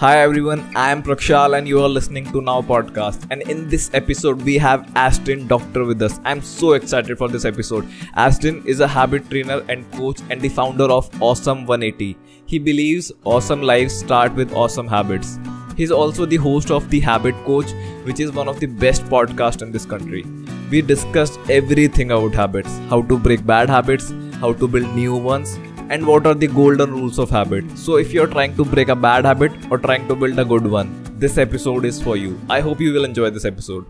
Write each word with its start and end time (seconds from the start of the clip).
Hi 0.00 0.18
everyone, 0.18 0.60
I 0.76 0.90
am 0.90 1.02
Prakshal 1.02 1.56
and 1.56 1.66
you 1.66 1.82
are 1.82 1.88
listening 1.88 2.30
to 2.32 2.42
Now 2.42 2.60
Podcast. 2.60 3.26
And 3.30 3.40
in 3.40 3.66
this 3.66 3.88
episode, 3.94 4.42
we 4.42 4.58
have 4.58 4.82
Ashdin 4.94 5.48
Doctor 5.48 5.86
with 5.86 6.02
us. 6.02 6.20
I'm 6.22 6.42
so 6.42 6.74
excited 6.74 7.16
for 7.16 7.28
this 7.28 7.46
episode. 7.46 7.86
Ashdin 8.14 8.62
is 8.66 8.80
a 8.80 8.86
habit 8.86 9.30
trainer 9.30 9.64
and 9.70 9.90
coach 9.92 10.20
and 10.28 10.38
the 10.38 10.50
founder 10.50 10.84
of 10.84 11.08
Awesome 11.22 11.64
180. 11.64 12.14
He 12.44 12.58
believes 12.58 13.10
awesome 13.24 13.62
lives 13.62 13.98
start 13.98 14.34
with 14.34 14.52
awesome 14.52 14.86
habits. 14.86 15.38
He's 15.78 15.90
also 15.90 16.26
the 16.26 16.36
host 16.36 16.70
of 16.70 16.90
The 16.90 17.00
Habit 17.00 17.34
Coach, 17.46 17.72
which 18.04 18.20
is 18.20 18.32
one 18.32 18.48
of 18.48 18.60
the 18.60 18.66
best 18.66 19.06
podcasts 19.06 19.62
in 19.62 19.72
this 19.72 19.86
country. 19.86 20.26
We 20.70 20.82
discussed 20.82 21.40
everything 21.48 22.10
about 22.10 22.34
habits 22.34 22.76
how 22.90 23.00
to 23.00 23.18
break 23.18 23.46
bad 23.46 23.70
habits, 23.70 24.12
how 24.40 24.52
to 24.52 24.68
build 24.68 24.94
new 24.94 25.16
ones, 25.16 25.58
and 25.88 26.06
what 26.06 26.26
are 26.26 26.34
the 26.34 26.46
golden 26.48 26.90
rules 26.92 27.18
of 27.18 27.30
habit. 27.30 27.64
So, 27.78 27.96
if 27.96 28.12
you're 28.12 28.26
trying 28.26 28.56
to 28.56 28.64
break 28.64 28.88
a 28.88 28.96
bad 28.96 29.24
habit 29.24 29.52
or 29.70 29.78
trying 29.78 30.08
to 30.08 30.16
build 30.16 30.38
a 30.38 30.44
good 30.44 30.66
one, 30.66 30.90
this 31.18 31.38
episode 31.38 31.84
is 31.84 32.00
for 32.02 32.16
you. 32.16 32.40
I 32.48 32.60
hope 32.60 32.80
you 32.80 32.92
will 32.92 33.04
enjoy 33.04 33.30
this 33.30 33.44
episode. 33.44 33.86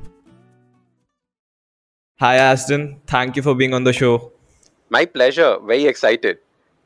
Hi, 2.21 2.37
Ashdin. 2.39 2.99
Thank 3.07 3.37
you 3.37 3.43
for 3.43 3.55
being 3.55 3.75
on 3.75 3.85
the 3.85 3.93
show. 3.93 4.33
My 4.91 5.05
pleasure. 5.05 5.59
Very 5.63 5.87
excited. 5.87 6.39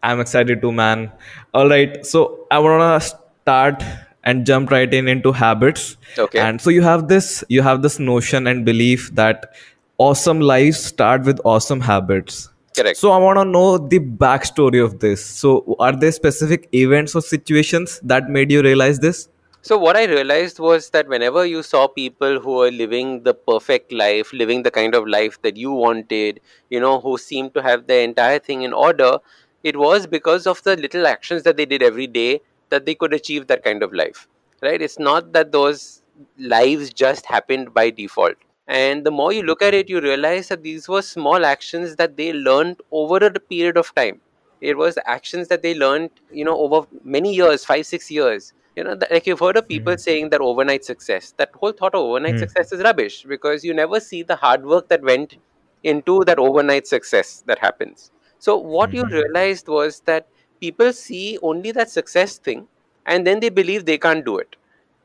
I'm 0.02 0.20
excited 0.20 0.60
too, 0.62 0.72
man. 0.72 1.10
All 1.54 1.68
right. 1.68 2.04
So, 2.04 2.46
I 2.50 2.58
want 2.58 3.02
to 3.02 3.08
start 3.08 3.82
and 4.24 4.46
jump 4.46 4.70
right 4.70 4.92
in 4.92 5.08
into 5.08 5.32
habits. 5.32 5.96
Okay. 6.18 6.38
And 6.38 6.60
so 6.60 6.70
you 6.70 6.82
have 6.82 7.08
this 7.08 7.42
you 7.48 7.62
have 7.62 7.82
this 7.82 7.98
notion 7.98 8.46
and 8.46 8.64
belief 8.66 9.10
that 9.14 9.54
awesome 9.98 10.40
lives 10.40 10.78
start 10.78 11.24
with 11.24 11.40
awesome 11.44 11.80
habits. 11.80 12.49
Correct. 12.76 12.96
So 12.96 13.10
I 13.10 13.18
want 13.18 13.38
to 13.38 13.44
know 13.44 13.78
the 13.78 13.98
backstory 13.98 14.82
of 14.84 15.00
this. 15.00 15.24
So 15.24 15.76
are 15.78 15.92
there 15.92 16.12
specific 16.12 16.68
events 16.72 17.14
or 17.14 17.20
situations 17.20 18.00
that 18.04 18.28
made 18.28 18.52
you 18.52 18.62
realize 18.62 19.00
this? 19.00 19.28
So 19.62 19.76
what 19.76 19.94
I 19.96 20.04
realized 20.04 20.58
was 20.58 20.88
that 20.90 21.06
whenever 21.06 21.44
you 21.44 21.62
saw 21.62 21.86
people 21.86 22.40
who 22.40 22.52
were 22.52 22.70
living 22.70 23.24
the 23.24 23.34
perfect 23.34 23.92
life, 23.92 24.32
living 24.32 24.62
the 24.62 24.70
kind 24.70 24.94
of 24.94 25.06
life 25.06 25.40
that 25.42 25.56
you 25.56 25.70
wanted, 25.70 26.40
you 26.70 26.80
know, 26.80 27.00
who 27.00 27.18
seemed 27.18 27.52
to 27.54 27.62
have 27.62 27.86
the 27.86 28.00
entire 28.00 28.38
thing 28.38 28.62
in 28.62 28.72
order, 28.72 29.18
it 29.62 29.76
was 29.76 30.06
because 30.06 30.46
of 30.46 30.62
the 30.62 30.76
little 30.76 31.06
actions 31.06 31.42
that 31.42 31.58
they 31.58 31.66
did 31.66 31.82
every 31.82 32.06
day 32.06 32.40
that 32.70 32.86
they 32.86 32.94
could 32.94 33.12
achieve 33.12 33.48
that 33.48 33.62
kind 33.62 33.82
of 33.82 33.92
life. 33.92 34.28
Right? 34.62 34.80
It's 34.80 34.98
not 34.98 35.32
that 35.34 35.52
those 35.52 36.02
lives 36.38 36.90
just 36.90 37.26
happened 37.26 37.74
by 37.74 37.90
default. 37.90 38.36
And 38.70 39.04
the 39.06 39.12
more 39.12 39.32
you 39.32 39.42
look 39.42 39.62
at 39.62 39.74
it, 39.74 39.90
you 39.90 40.00
realize 40.00 40.48
that 40.48 40.62
these 40.62 40.88
were 40.88 41.02
small 41.02 41.44
actions 41.44 41.96
that 41.96 42.16
they 42.16 42.32
learned 42.32 42.80
over 42.92 43.18
a 43.18 43.32
period 43.40 43.76
of 43.78 43.94
time. 43.94 44.22
It 44.60 44.78
was 44.78 44.98
actions 45.06 45.48
that 45.48 45.62
they 45.62 45.74
learned, 45.74 46.10
you 46.30 46.44
know, 46.44 46.56
over 46.58 46.86
many 47.04 47.34
years, 47.34 47.64
five, 47.64 47.86
six 47.86 48.10
years. 48.10 48.52
You 48.76 48.84
know, 48.84 48.96
like 49.10 49.26
you've 49.26 49.40
heard 49.40 49.56
of 49.58 49.68
people 49.68 49.96
Mhm. 49.96 49.98
saying 49.98 50.30
that 50.30 50.40
overnight 50.40 50.84
success. 50.84 51.34
That 51.38 51.50
whole 51.54 51.72
thought 51.72 51.94
of 51.94 52.02
overnight 52.02 52.38
Hmm. 52.38 52.40
success 52.40 52.72
is 52.72 52.82
rubbish 52.82 53.24
because 53.28 53.64
you 53.64 53.74
never 53.74 54.00
see 54.00 54.22
the 54.22 54.36
hard 54.36 54.64
work 54.64 54.88
that 54.88 55.02
went 55.02 55.36
into 55.82 56.22
that 56.26 56.38
overnight 56.38 56.86
success 56.86 57.42
that 57.46 57.58
happens. 57.58 58.12
So 58.38 58.56
what 58.58 58.94
you 58.94 59.04
Mhm. 59.04 59.10
realized 59.10 59.68
was 59.68 60.00
that 60.06 60.28
people 60.60 60.92
see 60.92 61.38
only 61.42 61.72
that 61.72 61.90
success 61.90 62.38
thing 62.38 62.68
and 63.06 63.26
then 63.26 63.40
they 63.40 63.50
believe 63.50 63.84
they 63.86 63.98
can't 63.98 64.24
do 64.24 64.38
it 64.38 64.56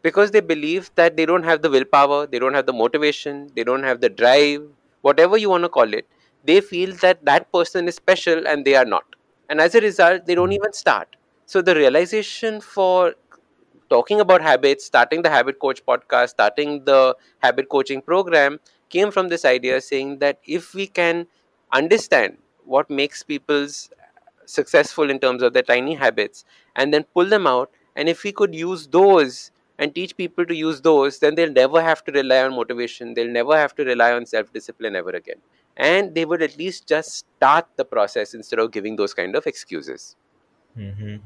because 0.05 0.31
they 0.31 0.41
believe 0.41 0.91
that 0.95 1.17
they 1.17 1.25
don't 1.25 1.43
have 1.43 1.61
the 1.61 1.69
willpower, 1.69 2.27
they 2.27 2.39
don't 2.39 2.53
have 2.53 2.65
the 2.67 2.73
motivation, 2.73 3.49
they 3.55 3.63
don't 3.63 3.83
have 3.83 4.01
the 4.01 4.09
drive, 4.09 4.63
whatever 5.01 5.37
you 5.37 5.49
want 5.49 5.63
to 5.63 5.69
call 5.69 5.93
it. 5.93 6.07
They 6.45 6.61
feel 6.61 6.95
that 6.97 7.25
that 7.25 7.51
person 7.51 7.87
is 7.87 7.95
special 7.95 8.47
and 8.47 8.65
they 8.65 8.75
are 8.75 8.85
not. 8.85 9.03
And 9.49 9.59
as 9.61 9.75
a 9.75 9.81
result, 9.81 10.25
they 10.25 10.35
don't 10.35 10.51
even 10.51 10.73
start. 10.73 11.15
So 11.47 11.61
the 11.61 11.75
realization 11.75 12.61
for 12.61 13.15
talking 13.89 14.19
about 14.19 14.41
habits, 14.41 14.85
starting 14.85 15.21
the 15.21 15.29
Habit 15.29 15.59
Coach 15.59 15.85
podcast, 15.85 16.29
starting 16.29 16.83
the 16.85 17.15
habit 17.39 17.69
coaching 17.69 18.01
program 18.01 18.59
came 18.89 19.11
from 19.11 19.29
this 19.29 19.45
idea 19.45 19.81
saying 19.81 20.19
that 20.19 20.39
if 20.45 20.73
we 20.73 20.87
can 20.87 21.27
understand 21.71 22.37
what 22.65 22.89
makes 22.89 23.23
people's 23.23 23.89
successful 24.45 25.09
in 25.09 25.19
terms 25.19 25.41
of 25.43 25.53
their 25.53 25.63
tiny 25.63 25.95
habits 25.95 26.45
and 26.75 26.93
then 26.93 27.03
pull 27.13 27.25
them 27.25 27.47
out 27.47 27.71
and 27.95 28.09
if 28.09 28.23
we 28.23 28.31
could 28.31 28.53
use 28.55 28.87
those 28.87 29.51
and 29.79 29.93
teach 29.95 30.15
people 30.17 30.45
to 30.45 30.55
use 30.55 30.81
those 30.81 31.19
then 31.19 31.35
they'll 31.35 31.51
never 31.51 31.81
have 31.81 32.03
to 32.03 32.11
rely 32.11 32.43
on 32.43 32.55
motivation 32.55 33.13
they'll 33.13 33.37
never 33.39 33.57
have 33.57 33.75
to 33.75 33.83
rely 33.83 34.11
on 34.13 34.25
self 34.25 34.51
discipline 34.53 34.95
ever 34.95 35.11
again 35.11 35.41
and 35.77 36.15
they 36.15 36.25
would 36.25 36.41
at 36.41 36.57
least 36.57 36.87
just 36.87 37.17
start 37.17 37.67
the 37.75 37.85
process 37.85 38.33
instead 38.33 38.59
of 38.59 38.71
giving 38.71 38.95
those 38.95 39.13
kind 39.13 39.35
of 39.35 39.45
excuses 39.47 40.15
Mhm. 40.77 41.21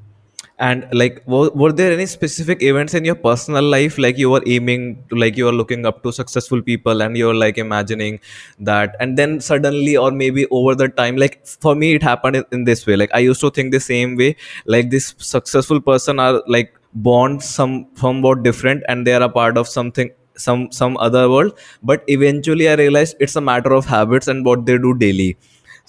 And 0.58 0.88
like, 0.92 1.24
were, 1.26 1.50
were 1.52 1.72
there 1.72 1.94
any 1.94 2.06
specific 2.06 2.62
events 2.62 2.94
in 2.94 3.06
your 3.06 3.16
personal 3.16 3.64
life, 3.64 3.98
like 3.98 4.18
you 4.18 4.30
were 4.30 4.42
aiming 4.46 5.04
to, 5.10 5.16
like 5.16 5.38
you 5.38 5.46
were 5.46 5.54
looking 5.54 5.86
up 5.86 6.04
to 6.04 6.12
successful 6.12 6.62
people, 6.62 7.02
and 7.02 7.16
you're 7.18 7.34
like 7.34 7.58
imagining 7.58 8.20
that, 8.60 8.96
and 9.00 9.18
then 9.18 9.40
suddenly, 9.40 9.96
or 9.96 10.12
maybe 10.12 10.46
over 10.52 10.76
the 10.76 10.90
time, 10.90 11.16
like 11.16 11.46
for 11.48 11.76
me, 11.76 11.94
it 11.96 12.04
happened 12.04 12.36
in, 12.36 12.46
in 12.52 12.64
this 12.66 12.86
way. 12.86 12.98
Like 12.98 13.10
I 13.14 13.20
used 13.20 13.40
to 13.42 13.52
think 13.52 13.72
the 13.72 13.80
same 13.80 14.18
way. 14.18 14.36
Like 14.66 14.90
this 14.90 15.16
successful 15.18 15.80
person 15.80 16.20
are 16.20 16.44
like 16.48 16.74
born 16.94 17.39
some 17.39 17.88
somewhat 17.95 18.44
different, 18.44 18.83
and 18.88 19.05
they 19.05 19.13
are 19.13 19.23
a 19.23 19.29
part 19.29 19.57
of 19.57 19.67
something 19.67 20.11
some 20.35 20.72
some 20.72 20.97
other 20.97 21.29
world. 21.29 21.57
But 21.83 22.03
eventually, 22.07 22.69
I 22.69 22.75
realized 22.75 23.16
it's 23.19 23.35
a 23.35 23.41
matter 23.41 23.73
of 23.73 23.85
habits 23.85 24.27
and 24.27 24.45
what 24.45 24.66
they 24.66 24.77
do 24.77 24.94
daily. 24.94 25.38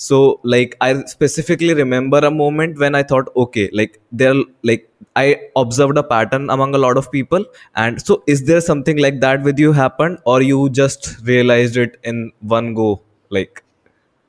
So 0.04 0.40
like 0.42 0.76
i 0.80 0.88
specifically 1.04 1.74
remember 1.74 2.18
a 2.26 2.30
moment 2.30 2.78
when 2.78 2.94
i 2.94 3.02
thought 3.02 3.26
okay 3.42 3.68
like 3.80 3.98
there 4.20 4.34
like 4.62 4.88
i 5.22 5.24
observed 5.62 5.98
a 5.98 6.02
pattern 6.02 6.48
among 6.48 6.74
a 6.74 6.78
lot 6.78 6.96
of 6.96 7.10
people. 7.12 7.44
And 7.76 8.00
so 8.00 8.22
is 8.26 8.44
there 8.46 8.60
something 8.62 8.96
like 8.96 9.20
that 9.20 9.42
with 9.42 9.58
you 9.58 9.72
happened 9.72 10.18
or 10.24 10.40
you 10.42 10.70
just 10.70 11.16
realized 11.24 11.76
it 11.76 11.98
in 12.02 12.32
one 12.40 12.72
go 12.74 13.02
like? 13.28 13.62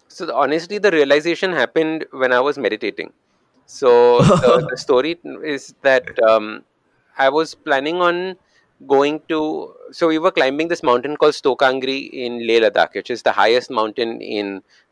So 0.09 0.25
the- 0.25 0.35
honestly 0.35 0.77
the 0.77 0.91
realization 0.91 1.53
happened 1.53 2.05
when 2.11 2.33
i 2.33 2.39
was 2.41 2.57
meditating 2.57 3.13
so 3.77 3.91
the, 4.43 4.53
the 4.71 4.77
story 4.85 5.13
is 5.55 5.63
that 5.87 6.05
um, 6.29 6.47
i 7.17 7.29
was 7.37 7.49
planning 7.67 7.97
on 8.09 8.17
going 8.93 9.17
to 9.31 9.39
so 9.97 10.07
we 10.11 10.17
were 10.25 10.31
climbing 10.39 10.67
this 10.71 10.83
mountain 10.89 11.15
called 11.21 11.35
Stok 11.39 11.59
Kangri 11.63 11.99
in 12.25 12.33
leh 12.47 12.59
ladakh 12.65 12.93
which 12.99 13.11
is 13.15 13.21
the 13.27 13.33
highest 13.41 13.69
mountain 13.79 14.11
in 14.37 14.47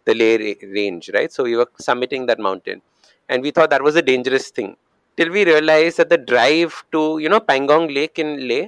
the 0.08 0.14
leh 0.22 0.36
range 0.80 1.10
right 1.18 1.32
so 1.38 1.44
we 1.50 1.56
were 1.62 1.70
summiting 1.88 2.28
that 2.32 2.40
mountain 2.48 2.82
and 3.30 3.42
we 3.48 3.52
thought 3.52 3.72
that 3.76 3.84
was 3.90 3.96
a 3.96 4.06
dangerous 4.12 4.48
thing 4.58 4.72
till 5.18 5.32
we 5.38 5.44
realized 5.54 5.98
that 6.02 6.10
the 6.16 6.22
drive 6.34 6.74
to 6.96 7.02
you 7.24 7.30
know 7.34 7.42
pangong 7.52 7.88
lake 8.00 8.18
in 8.26 8.32
leh 8.52 8.66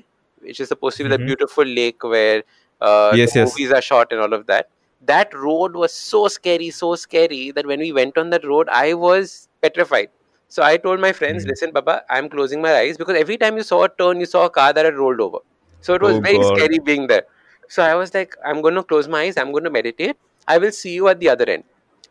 which 0.47 0.59
is 0.63 0.67
supposed 0.73 0.97
to 0.97 1.03
be 1.07 1.11
the 1.15 1.21
Mhm. 1.21 1.27
beautiful 1.29 1.67
lake 1.81 2.01
where 2.15 2.39
uh, 2.87 3.11
Yes, 3.21 3.33
the 3.33 3.39
yes. 3.39 3.49
movies 3.49 3.71
are 3.77 3.83
shot 3.91 4.07
and 4.11 4.21
all 4.25 4.33
of 4.39 4.43
that 4.51 4.65
that 5.05 5.33
road 5.33 5.75
was 5.75 5.93
so 5.93 6.27
scary, 6.27 6.69
so 6.69 6.95
scary 6.95 7.51
that 7.51 7.65
when 7.65 7.79
we 7.79 7.91
went 7.91 8.17
on 8.17 8.29
that 8.31 8.45
road, 8.45 8.69
I 8.71 8.93
was 8.93 9.49
petrified. 9.61 10.09
So 10.47 10.63
I 10.63 10.77
told 10.77 10.99
my 10.99 11.13
friends, 11.13 11.43
Hmm. 11.43 11.47
listen, 11.47 11.71
Baba, 11.71 12.03
I'm 12.09 12.29
closing 12.29 12.61
my 12.61 12.75
eyes 12.77 12.97
because 12.97 13.15
every 13.15 13.37
time 13.37 13.57
you 13.57 13.63
saw 13.63 13.83
a 13.83 13.89
turn, 13.89 14.19
you 14.19 14.25
saw 14.25 14.45
a 14.45 14.49
car 14.49 14.73
that 14.73 14.85
had 14.85 14.95
rolled 14.95 15.21
over. 15.21 15.39
So 15.81 15.93
it 15.93 16.01
was 16.01 16.17
Oh, 16.17 16.21
very 16.23 16.41
God. 16.41 16.43
scary 16.43 16.79
being 16.79 17.07
there. 17.07 17.23
So 17.69 17.83
I 17.83 17.95
was 17.95 18.13
like, 18.13 18.35
I'm 18.45 18.61
going 18.61 18.75
to 18.75 18.83
close 18.83 19.07
my 19.07 19.21
eyes, 19.21 19.37
I'm 19.37 19.51
going 19.51 19.63
to 19.63 19.69
meditate. 19.69 20.17
I 20.47 20.57
will 20.57 20.71
see 20.71 20.93
you 20.93 21.07
at 21.07 21.19
the 21.19 21.29
other 21.29 21.45
end. 21.49 21.63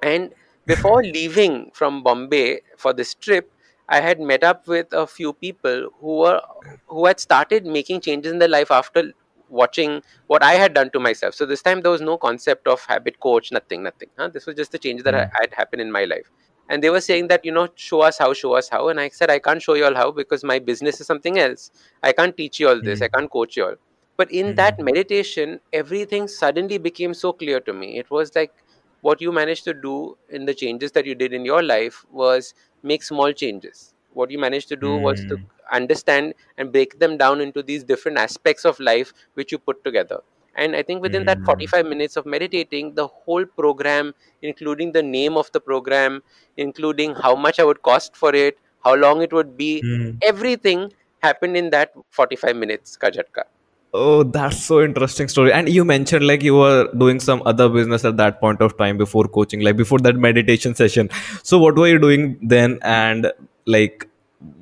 And 0.03 0.33
before 0.67 1.03
leaving 1.03 1.71
from 1.75 2.03
Bombay 2.03 2.61
for 2.79 2.93
this 2.93 3.15
trip, 3.15 3.53
I 3.89 4.01
had 4.01 4.21
met 4.21 4.43
up 4.45 4.67
with 4.67 4.93
a 4.93 5.07
few 5.07 5.33
people 5.33 5.91
who 6.01 6.17
were 6.19 6.41
who 6.87 7.07
had 7.07 7.21
started 7.21 7.67
making 7.67 8.01
changes 8.01 8.33
in 8.33 8.39
their 8.39 8.49
life 8.49 8.71
after 8.71 9.13
watching 9.51 10.03
what 10.29 10.43
I 10.43 10.55
had 10.55 10.75
done 10.75 10.91
to 10.93 11.01
myself. 11.01 11.35
So 11.35 11.47
this 11.47 11.63
time 11.63 11.83
there 11.83 11.93
was 11.93 12.01
no 12.01 12.19
concept 12.19 12.69
of 12.69 12.85
habit 12.87 13.21
coach, 13.21 13.53
nothing, 13.53 13.83
nothing. 13.83 14.11
Huh? 14.19 14.29
This 14.29 14.47
was 14.47 14.57
just 14.57 14.73
the 14.73 14.79
change 14.79 15.03
that 15.05 15.15
Mm. 15.15 15.29
had 15.41 15.55
happened 15.55 15.83
in 15.83 15.93
my 15.93 16.05
life. 16.05 16.31
And 16.69 16.83
they 16.83 16.91
were 16.91 17.01
saying 17.01 17.29
that, 17.29 17.45
you 17.45 17.53
know, 17.53 17.69
show 17.75 18.03
us 18.03 18.19
how, 18.19 18.33
show 18.33 18.55
us 18.55 18.69
how. 18.69 18.89
And 18.89 19.01
I 19.01 19.09
said, 19.09 19.31
I 19.31 19.41
can't 19.41 19.63
show 19.63 19.75
you 19.75 19.85
all 19.87 19.95
how 19.95 20.13
because 20.13 20.45
my 20.45 20.59
business 20.61 21.01
is 21.01 21.07
something 21.07 21.39
else. 21.39 21.71
I 22.03 22.13
can't 22.13 22.37
teach 22.37 22.61
you 22.61 22.69
all 22.69 22.81
this. 22.83 23.01
Mm. 23.01 23.05
I 23.05 23.09
can't 23.09 23.31
coach 23.31 23.57
you 23.57 23.65
all. 23.67 23.77
But 24.17 24.31
in 24.31 24.55
that 24.57 24.79
Mhm. 24.79 24.85
meditation, 24.91 25.61
everything 25.73 26.29
suddenly 26.29 26.79
became 26.79 27.15
so 27.15 27.33
clear 27.33 27.61
to 27.61 27.73
me. 27.73 27.99
It 27.99 28.11
was 28.11 28.35
like 28.37 28.53
what 29.01 29.21
you 29.21 29.33
managed 29.33 29.65
to 29.65 29.75
do 29.75 30.17
in 30.29 30.45
the 30.47 30.55
changes 30.55 30.93
that 30.93 31.07
you 31.07 31.15
did 31.15 31.33
in 31.33 31.45
your 31.45 31.63
life 31.63 32.05
was 32.11 32.55
make 32.83 33.03
small 33.03 33.33
changes. 33.33 33.90
What 34.13 34.31
you 34.31 34.39
managed 34.39 34.69
to 34.69 34.77
do 34.77 34.97
was 34.97 35.21
to 35.31 35.37
Mm. 35.37 35.45
understand 35.73 36.35
and 36.59 36.73
break 36.73 36.99
them 36.99 37.17
down 37.17 37.41
into 37.41 37.63
these 37.63 37.85
different 37.85 38.19
aspects 38.19 38.65
of 38.65 38.81
life 38.81 39.13
which 39.35 39.53
you 39.53 39.59
put 39.59 39.85
together. 39.85 40.21
And 40.57 40.75
I 40.75 40.83
think 40.83 41.03
within 41.03 41.27
that 41.27 41.39
Mm. 41.39 41.45
45 41.47 41.87
minutes 41.87 42.17
of 42.17 42.27
meditating, 42.27 42.95
the 42.95 43.07
whole 43.07 43.45
program, 43.45 44.15
including 44.43 44.93
the 44.93 45.03
name 45.03 45.37
of 45.37 45.51
the 45.53 45.61
program, 45.61 46.23
including 46.57 47.15
how 47.15 47.37
much 47.37 47.61
I 47.61 47.65
would 47.65 47.83
cost 47.83 48.17
for 48.17 48.35
it, 48.35 48.59
how 48.85 48.95
long 48.95 49.23
it 49.23 49.33
would 49.33 49.57
be, 49.57 49.71
Mm. 49.85 50.17
everything 50.23 50.93
happened 51.23 51.57
in 51.57 51.71
that 51.71 51.93
45 52.11 52.57
minutes 52.57 52.97
ka 52.97 53.11
jhatka. 53.11 53.45
Oh, 53.93 54.23
that's 54.23 54.59
so 54.65 54.83
interesting 54.83 55.29
story. 55.29 55.53
And 55.53 55.69
you 55.69 55.85
mentioned 55.85 56.25
like 56.27 56.43
you 56.43 56.55
were 56.55 56.89
doing 56.97 57.19
some 57.21 57.43
other 57.45 57.69
business 57.69 58.05
at 58.05 58.17
that 58.19 58.41
point 58.41 58.61
of 58.61 58.77
time 58.77 58.99
before 58.99 59.25
coaching, 59.25 59.61
like 59.61 59.77
before 59.77 59.99
that 59.99 60.17
meditation 60.17 60.75
session. 60.75 61.11
So 61.43 61.59
what 61.59 61.77
were 61.77 61.89
you 61.89 61.99
doing 61.99 62.39
then? 62.41 62.79
And 62.83 63.33
like, 63.71 64.09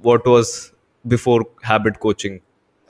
what 0.03 0.27
was 0.27 0.73
before 1.07 1.47
habit 1.63 2.01
coaching? 2.01 2.41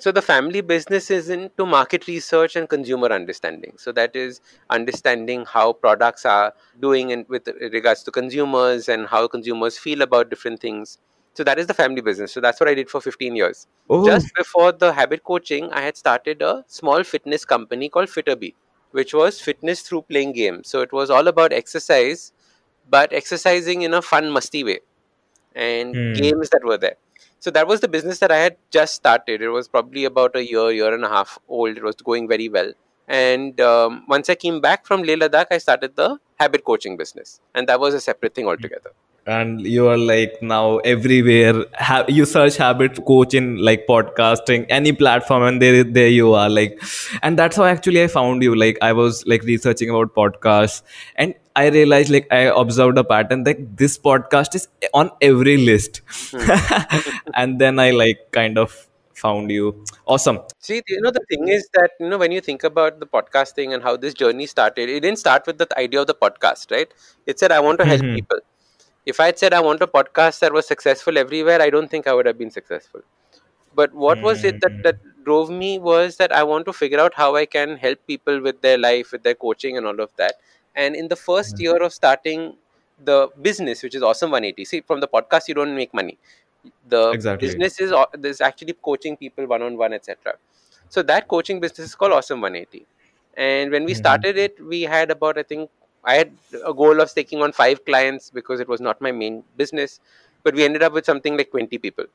So 0.00 0.12
the 0.12 0.22
family 0.22 0.60
business 0.60 1.10
is 1.10 1.28
into 1.28 1.66
market 1.66 2.06
research 2.06 2.54
and 2.54 2.68
consumer 2.68 3.08
understanding. 3.08 3.72
So 3.76 3.90
that 3.92 4.14
is 4.14 4.40
understanding 4.70 5.44
how 5.44 5.72
products 5.72 6.24
are 6.24 6.54
doing 6.80 7.10
in, 7.10 7.26
with 7.28 7.48
regards 7.72 8.04
to 8.04 8.12
consumers 8.12 8.88
and 8.88 9.08
how 9.08 9.26
consumers 9.26 9.76
feel 9.76 10.02
about 10.02 10.30
different 10.30 10.60
things. 10.60 10.98
So 11.34 11.42
that 11.42 11.58
is 11.58 11.66
the 11.66 11.74
family 11.74 12.00
business. 12.00 12.32
So 12.32 12.40
that's 12.40 12.60
what 12.60 12.68
i 12.68 12.74
did 12.74 12.88
for 12.88 13.00
15 13.00 13.34
years. 13.34 13.66
Oh. 13.90 14.06
Just 14.06 14.32
before 14.36 14.70
the 14.70 14.92
habit 14.92 15.24
coaching 15.24 15.68
i 15.72 15.80
had 15.80 15.96
started 15.96 16.42
a 16.42 16.64
small 16.68 17.02
fitness 17.02 17.44
company 17.44 17.88
called 17.88 18.08
fitterby 18.08 18.54
which 18.92 19.12
was 19.12 19.40
fitness 19.40 19.82
through 19.82 20.02
playing 20.02 20.32
games. 20.32 20.68
So 20.68 20.80
it 20.80 20.92
was 20.92 21.10
all 21.10 21.28
about 21.28 21.52
exercise 21.52 22.32
but 22.88 23.12
exercising 23.12 23.82
in 23.82 23.94
a 23.94 24.00
fun 24.00 24.30
musty 24.30 24.64
way 24.64 24.78
and 25.58 25.99
Hmm. 25.99 26.12
games 26.22 26.50
that 26.50 26.64
were 26.72 26.78
there. 26.78 26.96
So 27.40 27.50
that 27.52 27.69
was 27.69 27.81
the 27.81 27.88
business 27.96 28.19
that 28.20 28.32
i 28.32 28.38
had 28.44 28.56
just 28.76 28.94
started. 29.00 29.43
It 29.43 29.50
was 29.56 29.69
probably 29.69 30.05
about 30.12 30.37
a 30.37 30.44
year 30.50 30.70
year 30.78 30.93
and 30.94 31.05
a 31.05 31.08
half 31.16 31.38
old. 31.49 31.76
It 31.82 31.84
was 31.90 31.96
going 32.10 32.28
very 32.28 32.49
well. 32.58 32.72
And 33.08 33.60
um, 33.72 34.05
once 34.14 34.28
i 34.34 34.34
came 34.46 34.60
back 34.69 34.87
from 34.88 35.05
leh 35.10 35.19
ladakh 35.25 35.52
i 35.58 35.58
started 35.66 35.94
the 36.00 36.08
habit 36.44 36.64
coaching 36.72 36.96
business. 37.02 37.40
And 37.55 37.69
that 37.72 37.81
was 37.87 37.94
a 37.94 38.00
separate 38.08 38.34
thing 38.40 38.49
altogether. 38.55 38.93
And 39.37 39.60
you 39.60 39.87
are 39.93 39.99
like 39.99 40.37
now 40.43 40.78
everywhere. 40.90 41.64
Ha- 41.88 42.04
you 42.08 42.25
search 42.25 42.56
habit 42.56 43.00
coach 43.11 43.34
in 43.34 43.49
like 43.69 43.87
podcasting 43.87 44.64
any 44.70 44.93
platform 44.93 45.43
and 45.49 45.62
there 45.62 45.84
there 45.84 46.08
you 46.08 46.32
are 46.43 46.49
like. 46.58 46.78
And 47.22 47.38
that's 47.43 47.56
how 47.62 47.64
actually 47.64 48.02
i 48.02 48.06
found 48.14 48.43
you. 48.49 48.54
Like 48.62 48.78
i 48.90 48.93
was 49.00 49.26
like 49.34 49.43
researching 49.52 49.90
about 49.96 50.14
podcasts. 50.14 50.82
And 51.16 51.34
i 51.62 51.69
realized 51.76 52.10
like 52.14 52.26
i 52.38 52.43
observed 52.62 52.99
a 52.99 53.05
pattern 53.12 53.43
that 53.44 53.62
this 53.82 53.99
podcast 53.99 54.55
is 54.60 54.69
on 54.94 55.10
every 55.31 55.56
list 55.70 56.00
and 57.43 57.60
then 57.60 57.78
i 57.78 57.90
like 57.90 58.20
kind 58.32 58.58
of 58.58 58.87
found 59.14 59.50
you 59.50 59.84
awesome 60.06 60.38
See, 60.60 60.82
you 60.88 61.00
know, 61.00 61.10
the 61.10 61.20
thing 61.28 61.49
is 61.49 61.69
that, 61.75 61.90
you 62.00 62.08
know, 62.08 62.19
when 62.19 62.32
you 62.32 62.40
think 62.40 62.62
about 62.64 62.99
the 63.00 63.06
podcasting 63.06 63.75
and 63.75 63.82
how 63.82 63.96
this 63.96 64.14
journey 64.14 64.46
started, 64.46 64.88
it 64.88 65.00
didn't 65.00 65.19
start 65.19 65.46
with 65.46 65.58
the 65.58 65.66
idea 65.78 66.00
of 66.00 66.06
the 66.06 66.14
podcast, 66.14 66.70
right? 66.70 66.93
It 67.26 67.38
said, 67.38 67.52
I 67.52 67.61
want 67.61 67.78
to 67.81 67.87
help 67.87 68.02
Mhm. 68.02 68.12
people. 68.12 68.38
If 69.06 69.20
I 69.20 69.26
had 69.26 69.38
said, 69.38 69.52
I 69.54 69.61
want 69.61 69.82
a 69.82 69.87
podcast 69.87 70.40
that 70.40 70.52
was 70.52 70.66
successful 70.66 71.19
everywhere, 71.19 71.61
I 71.62 71.70
don't 71.70 71.90
think 71.90 72.06
I 72.06 72.14
would 72.14 72.26
have 72.26 72.38
been 72.38 72.50
successful. 72.50 73.00
But 73.75 73.93
what 73.94 74.20
was 74.22 74.44
it 74.44 74.61
that, 74.61 74.72
that 74.82 74.96
drove 75.25 75.50
me 75.50 75.78
was 75.78 76.16
that 76.16 76.32
I 76.32 76.43
want 76.43 76.66
to 76.66 76.72
figure 76.72 77.00
out 77.00 77.14
how 77.14 77.34
I 77.37 77.46
can 77.46 77.76
help 77.76 77.99
people 78.06 78.40
with 78.40 78.61
their 78.62 78.78
life, 78.78 79.12
with 79.12 79.22
their 79.22 79.34
coaching, 79.34 79.76
and 79.76 79.87
all 79.87 80.00
of 80.00 80.11
that. 80.16 80.34
And 80.78 80.96
in 80.96 81.08
the 81.08 81.16
first 81.16 81.56
Mhm. 81.56 81.60
year 81.60 81.78
of 81.82 81.92
starting 81.94 82.56
the 83.04 83.30
business, 83.42 83.82
which 83.84 83.96
is 83.96 84.02
Awesome 84.02 84.30
180, 84.32 84.64
see, 84.64 84.82
from 84.82 85.00
the 85.00 85.08
podcast, 85.08 85.48
you 85.48 85.54
don't 85.54 85.76
make 85.76 85.94
money. 85.94 86.19
The 86.88 87.02
Exactly. 87.12 87.38
business 87.40 87.80
is 87.80 87.92
there's 88.14 88.40
actually 88.40 88.75
coaching 88.75 89.16
people 89.16 89.46
one 89.46 89.62
on 89.62 89.76
one, 89.76 89.92
etc. 89.92 90.34
So 90.88 91.02
that 91.04 91.28
coaching 91.28 91.60
business 91.60 91.88
is 91.90 91.94
called 91.94 92.12
Awesome 92.12 92.40
180. 92.40 92.86
And 93.36 93.70
when 93.70 93.84
we 93.84 93.94
Mhm. 93.94 94.04
started 94.04 94.36
it, 94.38 94.60
we 94.75 94.82
had 94.82 95.10
about 95.10 95.38
I 95.38 95.44
think 95.44 95.70
I 96.04 96.14
had 96.16 96.32
a 96.64 96.75
goal 96.75 97.00
of 97.00 97.12
taking 97.14 97.42
on 97.42 97.52
five 97.52 97.84
clients 97.84 98.30
because 98.30 98.60
it 98.60 98.69
was 98.69 98.80
not 98.80 99.00
my 99.00 99.12
main 99.12 99.44
business, 99.56 100.00
but 100.44 100.54
we 100.54 100.64
ended 100.64 100.82
up 100.82 100.92
with 100.92 101.06
something 101.06 101.36
like 101.36 101.50
20 101.50 101.78
people. 101.78 102.06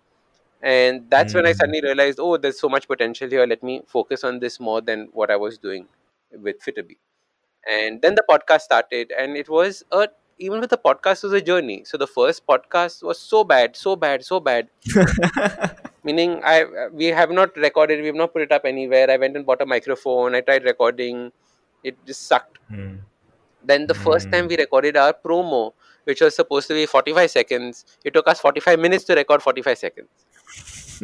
And 0.62 1.10
that's 1.10 1.34
when 1.34 1.46
I 1.46 1.52
Mhm. 1.52 1.60
suddenly 1.62 1.82
realized, 1.82 2.20
oh, 2.20 2.38
there's 2.38 2.60
so 2.60 2.70
much 2.70 2.88
potential 2.88 3.30
here. 3.30 3.46
Let 3.48 3.64
me 3.64 3.82
focus 3.88 4.24
on 4.24 4.40
this 4.40 4.60
more 4.60 4.82
than 4.82 5.10
what 5.14 5.32
I 5.32 5.38
was 5.38 5.58
doing 5.58 5.88
with 6.32 6.62
Fitterby. 6.62 6.98
And 7.70 8.02
then 8.02 8.16
the 8.16 8.24
podcast 8.30 8.62
started, 8.62 9.12
and 9.18 9.38
it 9.38 9.50
was 9.50 9.84
a 9.92 10.10
even 10.40 10.60
with 10.60 10.70
the 10.70 10.78
podcast 10.78 11.24
was 11.24 11.34
a 11.34 11.42
journey. 11.42 11.84
So 11.86 11.98
the 11.98 12.08
first 12.08 12.46
podcast 12.46 13.04
was 13.04 13.20
so 13.20 13.44
bad, 13.44 13.76
so 13.76 13.96
bad, 13.96 14.26
so 14.26 14.40
bad. 14.40 14.70
Meaning 16.04 16.42
i 16.44 16.66
we 16.92 17.06
have 17.06 17.32
not 17.32 17.56
recorded 17.56 18.02
we 18.02 18.08
have 18.08 18.16
not 18.16 18.34
put 18.34 18.42
it 18.42 18.52
up 18.52 18.66
anywhere. 18.66 19.10
I 19.10 19.18
went 19.18 19.38
and 19.38 19.46
bought 19.46 19.62
a 19.62 19.66
microphone 19.66 20.36
i 20.36 20.42
tried 20.42 20.64
recording. 20.64 21.32
It 21.84 21.98
just 22.06 22.28
sucked. 22.28 22.60
Hmm. 22.70 22.96
then 23.70 23.88
the 23.88 23.96
first 24.06 24.30
time 24.32 24.48
we 24.52 24.56
recorded 24.60 24.98
our 25.02 25.14
promo 25.26 25.60
which 26.10 26.22
was 26.24 26.36
supposed 26.36 26.68
to 26.70 26.74
be 26.78 26.86
45 26.86 27.32
seconds 27.32 27.86
it 28.04 28.14
took 28.14 28.28
us 28.28 28.42
45 28.42 28.80
minutes 28.86 29.06
to 29.06 29.16
record 29.16 29.42
45 29.42 29.78
seconds. 29.78 30.10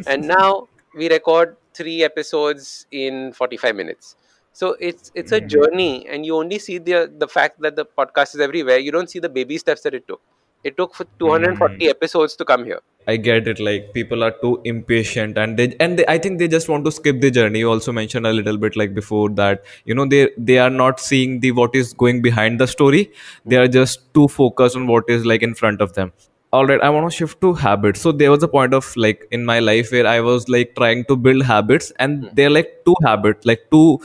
And 0.06 0.28
now 0.36 0.68
we 0.94 1.08
record 1.08 1.56
three 1.72 2.02
episodes 2.04 2.86
in 2.90 3.32
45 3.32 3.76
minutes 3.76 4.16
so 4.52 4.76
it's 4.80 5.10
it's 5.14 5.32
a 5.32 5.40
Mhm. 5.40 5.48
journey 5.54 6.06
and 6.08 6.26
you 6.26 6.36
only 6.36 6.58
see 6.58 6.78
the 6.78 7.00
the 7.24 7.28
fact 7.28 7.60
that 7.60 7.76
the 7.76 7.86
podcast 8.00 8.34
is 8.34 8.40
everywhere 8.48 8.78
you 8.78 8.92
don't 8.92 9.10
see 9.10 9.18
the 9.26 9.28
baby 9.38 9.58
steps 9.58 9.82
that 9.82 9.94
it 9.94 10.06
took 10.08 10.20
it 10.64 10.76
took 10.76 10.94
for 10.94 11.06
240 11.18 11.88
episodes 11.88 12.36
to 12.36 12.44
come 12.44 12.64
here 12.64 12.80
I 13.08 13.16
get 13.16 13.48
it. 13.48 13.58
Like 13.58 13.92
people 13.94 14.22
are 14.22 14.30
too 14.40 14.60
impatient, 14.64 15.38
and 15.38 15.56
they 15.58 15.74
and 15.80 15.98
they, 15.98 16.04
I 16.06 16.18
think 16.18 16.38
they 16.38 16.48
just 16.48 16.68
want 16.68 16.84
to 16.84 16.92
skip 16.92 17.20
the 17.20 17.30
journey. 17.30 17.60
You 17.60 17.70
also 17.70 17.92
mentioned 17.92 18.26
a 18.26 18.32
little 18.32 18.58
bit 18.58 18.76
like 18.76 18.94
before 18.94 19.30
that 19.40 19.64
you 19.84 19.94
know 19.94 20.06
they 20.06 20.20
they 20.36 20.58
are 20.58 20.70
not 20.70 21.00
seeing 21.00 21.40
the 21.40 21.52
what 21.52 21.74
is 21.74 21.92
going 22.04 22.20
behind 22.22 22.60
the 22.60 22.66
story. 22.66 23.10
They 23.46 23.56
are 23.56 23.68
just 23.68 24.12
too 24.14 24.28
focused 24.28 24.76
on 24.76 24.86
what 24.86 25.04
is 25.08 25.26
like 25.26 25.42
in 25.42 25.54
front 25.54 25.80
of 25.80 25.94
them. 25.94 26.12
All 26.52 26.66
right, 26.66 26.80
I 26.82 26.90
want 26.90 27.08
to 27.10 27.16
shift 27.16 27.40
to 27.42 27.52
habits. 27.54 28.00
So 28.00 28.10
there 28.10 28.30
was 28.30 28.42
a 28.42 28.48
point 28.48 28.74
of 28.74 28.96
like 28.96 29.26
in 29.30 29.44
my 29.44 29.60
life 29.60 29.92
where 29.92 30.06
I 30.06 30.20
was 30.20 30.48
like 30.48 30.74
trying 30.74 31.04
to 31.04 31.16
build 31.16 31.44
habits, 31.44 31.92
and 32.00 32.24
Hmm. 32.24 32.34
they're 32.34 32.50
like 32.50 32.72
two 32.84 32.94
habits, 33.04 33.46
like 33.46 33.62
two 33.70 34.00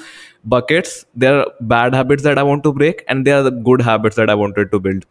buckets. 0.53 0.93
There 1.15 1.39
are 1.39 1.47
bad 1.59 1.95
habits 1.95 2.21
that 2.27 2.37
I 2.37 2.43
want 2.43 2.63
to 2.67 2.73
break, 2.81 3.03
and 3.07 3.25
there 3.25 3.39
are 3.39 3.43
the 3.47 3.51
good 3.69 3.81
habits 3.81 4.15
that 4.17 4.29
I 4.29 4.35
wanted 4.35 4.71
to 4.75 4.79
build 4.79 5.05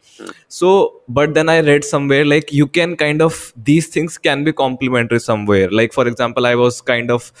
so 0.57 0.69
but 1.17 1.33
then 1.35 1.49
i 1.53 1.59
read 1.67 1.83
somewhere 1.83 2.25
like 2.25 2.51
you 2.57 2.65
can 2.77 2.95
kind 3.01 3.21
of 3.25 3.39
these 3.69 3.87
things 3.95 4.17
can 4.27 4.43
be 4.47 4.53
complementary 4.61 5.19
somewhere 5.19 5.69
like 5.79 5.93
for 5.97 6.07
example 6.11 6.45
i 6.51 6.53
was 6.61 6.79
kind 6.91 7.11
of 7.15 7.31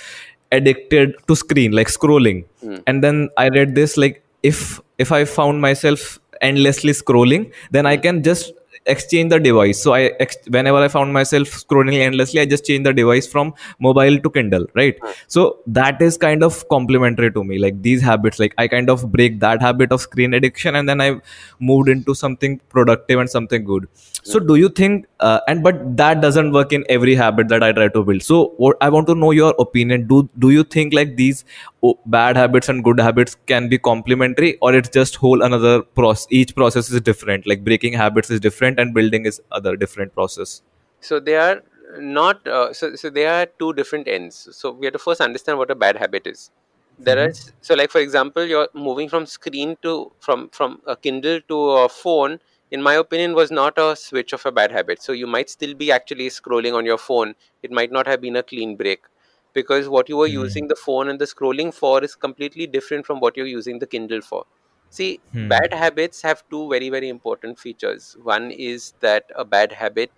addicted 0.51 1.15
to 1.27 1.35
screen 1.35 1.71
like 1.79 1.87
scrolling 1.97 2.43
Hmm. 2.61 2.77
and 2.87 3.03
then 3.03 3.29
i 3.37 3.47
read 3.57 3.75
this 3.75 3.95
like 4.03 4.21
if 4.51 4.79
if 5.05 5.11
i 5.11 5.23
found 5.25 5.61
myself 5.61 6.19
endlessly 6.41 6.93
scrolling 7.01 7.51
then 7.71 7.85
i 7.85 7.95
can 8.05 8.21
just 8.23 8.51
exchange 8.85 9.31
the 9.31 9.39
device. 9.39 9.81
So 9.81 9.93
i 9.93 10.11
ex- 10.19 10.37
whenever 10.47 10.77
i 10.77 10.87
found 10.87 11.13
myself 11.13 11.47
scrolling 11.47 11.99
endlessly 11.99 12.39
i 12.39 12.45
just 12.45 12.65
change 12.65 12.83
the 12.83 12.93
device 12.93 13.27
from 13.27 13.53
mobile 13.79 14.19
to 14.19 14.29
kindle 14.29 14.65
right? 14.75 14.97
Hmm. 15.01 15.11
So 15.27 15.59
that 15.67 16.01
is 16.01 16.17
kind 16.17 16.43
of 16.43 16.67
complementary 16.69 17.31
to 17.31 17.43
me 17.43 17.57
like 17.59 17.81
these 17.81 18.01
habits 18.01 18.39
like 18.39 18.53
i 18.57 18.67
kind 18.67 18.89
of 18.89 19.11
break 19.11 19.39
that 19.39 19.61
habit 19.61 19.91
of 19.91 20.01
screen 20.01 20.33
addiction 20.33 20.75
and 20.75 20.87
then 20.87 21.01
i 21.01 21.19
moved 21.59 21.89
into 21.89 22.13
something 22.13 22.59
productive 22.69 23.19
and 23.19 23.29
something 23.29 23.63
good. 23.63 23.87
So 24.23 24.39
hmm. 24.39 24.47
do 24.47 24.55
you 24.55 24.69
think 24.69 25.07
uh, 25.19 25.39
and 25.47 25.63
but 25.63 25.95
that 25.97 26.21
doesn't 26.21 26.51
work 26.51 26.73
in 26.73 26.83
every 26.89 27.15
habit 27.15 27.47
that 27.47 27.63
i 27.63 27.71
try 27.71 27.87
to 27.87 28.03
build. 28.03 28.21
So 28.23 28.53
what 28.57 28.77
i 28.81 28.89
want 28.89 29.07
to 29.07 29.15
know 29.15 29.31
your 29.31 29.53
opinion. 29.59 30.07
Do 30.07 30.29
do 30.39 30.49
you 30.49 30.63
think 30.63 30.93
like 30.93 31.15
these 31.15 31.45
oh, 31.83 31.97
bad 32.05 32.35
habits 32.37 32.69
and 32.69 32.83
good 32.83 32.99
habits 32.99 33.37
can 33.47 33.69
be 33.69 33.77
complementary 33.77 34.57
or 34.61 34.73
it's 34.75 34.89
just 34.89 35.15
whole 35.15 35.41
another 35.41 35.81
process 35.81 36.27
each 36.29 36.55
process 36.55 36.89
is 36.91 37.01
different? 37.01 37.47
Like 37.47 37.63
breaking 37.63 37.93
habits 37.93 38.29
is 38.29 38.39
different 38.39 38.79
and 38.79 38.93
building 38.93 39.25
is 39.25 39.41
other 39.51 39.75
different 39.75 40.13
process. 40.13 40.61
So 40.99 41.19
they 41.19 41.35
are 41.37 41.63
not 41.99 42.45
uh, 42.47 42.73
so, 42.73 42.95
so 42.95 43.09
they 43.09 43.25
are 43.27 43.45
two 43.59 43.73
different 43.73 44.07
ends. 44.07 44.47
So 44.51 44.71
we 44.71 44.85
have 44.85 44.93
to 44.93 44.99
first 44.99 45.21
understand 45.21 45.57
what 45.57 45.71
a 45.71 45.75
bad 45.75 45.97
habit 45.97 46.27
is. 46.27 46.51
There 46.97 47.17
Mhm. 47.17 47.29
is 47.29 47.51
so 47.61 47.75
like 47.75 47.91
for 47.91 47.99
example 47.99 48.43
you're 48.45 48.69
moving 48.73 49.09
from 49.09 49.25
screen 49.25 49.77
to 49.81 50.11
from 50.19 50.49
from 50.49 50.81
a 50.87 50.95
kindle 50.95 51.39
to 51.49 51.57
a 51.83 51.89
phone 51.89 52.39
in 52.71 52.81
my 52.81 52.93
opinion 52.95 53.33
was 53.35 53.51
not 53.51 53.77
a 53.77 53.95
switch 53.95 54.33
of 54.33 54.45
a 54.45 54.51
bad 54.51 54.71
habit. 54.71 55.01
So 55.01 55.11
you 55.11 55.27
might 55.27 55.49
still 55.49 55.73
be 55.73 55.91
actually 55.91 56.27
scrolling 56.29 56.73
on 56.75 56.85
your 56.85 56.97
phone. 56.97 57.35
It 57.63 57.71
might 57.71 57.91
not 57.91 58.07
have 58.07 58.21
been 58.21 58.35
a 58.35 58.43
clean 58.43 58.75
break. 58.75 59.05
Because 59.53 59.87
what 59.87 60.09
you 60.09 60.17
were 60.17 60.27
Hmm. 60.27 60.27
using 60.27 60.67
the 60.67 60.75
phone 60.75 61.07
and 61.09 61.19
the 61.19 61.25
scrolling 61.25 61.73
for 61.73 62.03
is 62.03 62.15
completely 62.15 62.67
different 62.67 63.05
from 63.05 63.19
what 63.19 63.37
you're 63.37 63.45
using 63.47 63.79
the 63.79 63.87
kindle 63.87 64.21
for. 64.21 64.45
See 64.89 65.21
Hmm. 65.33 65.55
bad 65.55 65.73
habits 65.73 66.21
have 66.23 66.43
two 66.49 66.69
very 66.69 66.89
very 66.89 67.07
important 67.09 67.59
features. 67.59 68.15
One 68.21 68.51
is 68.51 68.93
that 68.99 69.25
a 69.35 69.45
bad 69.45 69.71
habit 69.71 70.11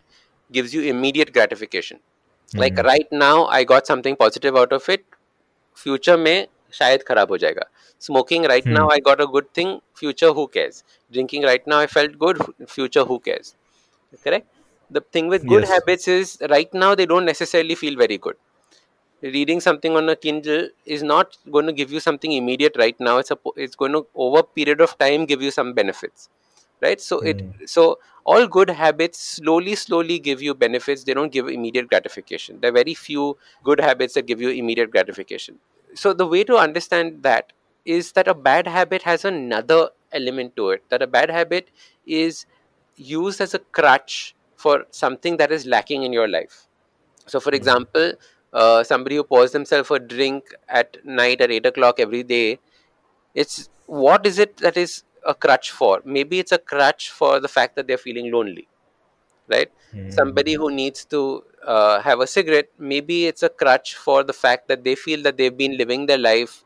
gives 0.52 0.74
you 0.74 0.82
immediate 0.84 1.34
gratification. 1.34 2.00
Like 2.58 2.78
Mhm. 2.78 2.88
right 2.90 3.08
now 3.12 3.46
i 3.48 3.64
got 3.64 3.88
something 3.88 4.16
positive 4.16 4.56
out 4.56 4.74
of 4.74 4.90
it. 4.90 5.06
Future 5.76 6.18
में 6.18 6.48
शायद 6.79 7.03
खराब 7.09 7.31
हो 7.31 7.39
जाएगा 7.45 7.65
smoking 8.07 8.45
right 8.51 8.65
Hmm. 8.65 8.77
now 8.77 8.85
i 8.93 8.99
got 9.09 9.21
a 9.25 9.27
good 9.35 9.49
thing 9.59 9.69
future 10.01 10.31
who 10.39 10.45
cares 10.57 10.79
drinking 11.17 11.45
right 11.49 11.67
now 11.73 11.79
i 11.85 11.89
felt 11.97 12.17
good 12.25 12.41
future 12.77 13.05
who 13.11 13.19
cares 13.29 13.51
correct 14.29 14.49
the 14.99 15.03
thing 15.17 15.29
with 15.35 15.47
good 15.53 15.65
Yes. 15.65 15.75
habits 15.75 16.09
is 16.17 16.33
right 16.55 16.75
now 16.85 16.91
they 17.03 17.07
don't 17.15 17.31
necessarily 17.33 17.77
feel 17.85 17.99
very 18.05 18.19
good 18.29 18.37
reading 19.23 19.61
something 19.61 19.97
on 19.97 20.09
a 20.09 20.17
kindle 20.17 20.69
is 20.85 21.03
not 21.03 21.37
going 21.51 21.67
to 21.67 21.73
give 21.73 21.93
you 21.93 22.01
something 22.01 22.33
immediate 22.33 22.77
right 22.77 22.97
now 23.09 23.19
it's 23.19 23.31
a 23.31 23.37
po- 23.37 23.55
it's 23.57 23.77
going 23.77 23.93
to 23.93 24.07
over 24.15 24.41
a 24.41 24.43
period 24.61 24.81
of 24.81 24.97
time 24.99 25.25
give 25.27 25.41
you 25.43 25.51
some 25.51 25.73
benefits 25.75 26.29
right 26.83 27.01
so 27.01 27.21
it 27.21 27.43
so 27.67 27.99
all 28.25 28.47
good 28.49 28.71
habits 28.71 29.21
slowly 29.37 29.77
slowly 29.77 30.19
give 30.19 30.43
you 30.43 30.55
benefits 30.55 31.05
they 31.05 31.15
don't 31.15 31.33
give 31.33 31.49
immediate 31.49 31.89
gratification 31.89 32.59
there 32.61 32.71
are 32.71 32.79
very 32.83 32.95
few 32.95 33.37
good 33.63 33.81
habits 33.81 34.15
that 34.15 34.27
give 34.27 34.41
you 34.41 34.51
immediate 34.51 34.91
gratification 34.91 35.59
so 35.96 36.14
the 36.14 36.28
way 36.28 36.44
to 36.44 36.58
understand 36.58 37.24
that 37.24 37.54
is 37.86 38.12
that 38.14 38.28
a 38.28 38.34
bad 38.34 38.68
habit 38.68 39.04
has 39.04 39.26
another 39.26 39.90
element 40.12 40.56
to 40.58 40.70
it. 40.72 40.84
That 40.90 41.02
a 41.02 41.08
bad 41.08 41.30
habit 41.30 41.70
is 42.06 42.46
used 42.96 43.42
as 43.42 43.54
a 43.54 43.60
crutch 43.60 44.36
for 44.56 44.86
something 44.92 45.38
that 45.38 45.52
is 45.52 45.66
lacking 45.66 46.04
in 46.04 46.14
your 46.14 46.28
life. 46.28 46.68
So, 47.28 47.40
for 47.40 47.52
example, 47.52 48.14
uh, 48.54 48.84
somebody 48.84 49.16
who 49.18 49.24
pours 49.24 49.52
themselves 49.52 49.92
a 49.92 50.00
drink 50.00 50.46
at 50.68 51.04
night 51.06 51.42
at 51.42 51.52
8 51.52 51.66
o'clock 51.68 52.00
every 52.00 52.24
day, 52.24 52.60
it's 53.36 53.70
what 53.86 54.26
is 54.26 54.40
it 54.40 54.58
that 54.58 54.78
is 54.78 55.04
a 55.26 55.34
crutch 55.36 55.72
for? 55.72 56.02
Maybe 56.06 56.40
it's 56.40 56.52
a 56.52 56.58
crutch 56.58 57.12
for 57.12 57.40
the 57.40 57.48
fact 57.48 57.76
that 57.76 57.88
they're 57.88 57.98
feeling 57.98 58.32
lonely, 58.32 58.68
right? 59.48 59.72
Somebody 60.08 60.54
who 60.54 60.72
needs 60.72 61.06
to 61.06 61.44
uh, 61.66 62.02
have 62.02 62.20
a 62.20 62.28
cigarette, 62.28 62.70
maybe 62.78 63.28
it's 63.28 63.44
a 63.44 63.50
crutch 63.50 63.96
for 63.96 64.24
the 64.24 64.34
fact 64.34 64.68
that 64.68 64.84
they 64.84 64.96
feel 64.96 65.22
that 65.24 65.38
they've 65.38 65.58
been 65.58 65.78
living 65.78 66.06
their 66.06 66.18
life 66.18 66.64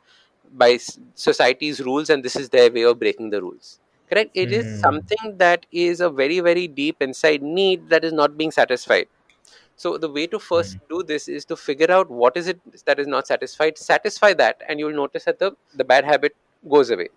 by 0.53 0.77
society's 1.15 1.79
rules 1.81 2.09
and 2.09 2.23
this 2.23 2.35
is 2.35 2.49
their 2.49 2.71
way 2.71 2.83
of 2.83 2.99
breaking 2.99 3.29
the 3.29 3.41
rules. 3.41 3.79
Correct? 4.09 4.31
It 4.33 4.51
is 4.51 4.65
Hmm. 4.65 4.79
something 4.79 5.37
that 5.37 5.65
is 5.71 6.01
a 6.01 6.09
very, 6.09 6.39
very 6.39 6.67
deep 6.67 7.01
inside 7.01 7.41
need 7.41 7.89
that 7.89 8.03
is 8.03 8.13
not 8.13 8.37
being 8.37 8.51
satisfied. 8.51 9.07
So 9.75 9.97
the 9.97 10.09
way 10.09 10.27
to 10.27 10.39
first 10.39 10.77
do 10.89 11.03
this 11.03 11.27
is 11.27 11.45
to 11.45 11.55
figure 11.57 11.91
out 11.91 12.09
what 12.09 12.37
is 12.37 12.47
it 12.47 12.59
that 12.85 12.99
is 12.99 13.07
not 13.07 13.27
satisfied, 13.27 13.77
satisfy 13.77 14.33
that, 14.33 14.61
and 14.67 14.79
you'll 14.79 14.93
notice 15.03 15.25
that 15.25 15.39
the, 15.39 15.53
the 15.73 15.83
bad 15.83 16.05
habit 16.05 16.35
goes 16.69 16.89
away. 16.91 17.09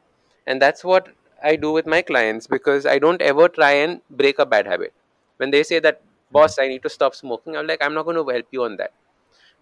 And 0.47 0.61
that's 0.63 0.85
what 0.85 1.09
I 1.43 1.57
do 1.57 1.73
with 1.73 1.87
my 1.87 2.03
clients 2.03 2.47
because 2.47 2.87
I 2.87 2.99
don't 2.99 3.21
ever 3.23 3.49
try 3.49 3.73
and 3.73 4.01
break 4.11 4.39
a 4.39 4.47
bad 4.47 4.67
habit 4.67 4.93
when 5.37 5.51
they 5.51 5.63
say 5.63 5.79
that 5.79 6.01
boss 6.31 6.59
i 6.59 6.67
need 6.69 6.83
to 6.83 6.89
stop 6.89 7.15
smoking 7.15 7.57
i'm 7.57 7.67
like 7.67 7.83
i'm 7.83 7.95
not 7.95 8.05
going 8.05 8.17
to 8.17 8.27
help 8.33 8.47
you 8.51 8.65
on 8.65 8.77
that 8.77 8.93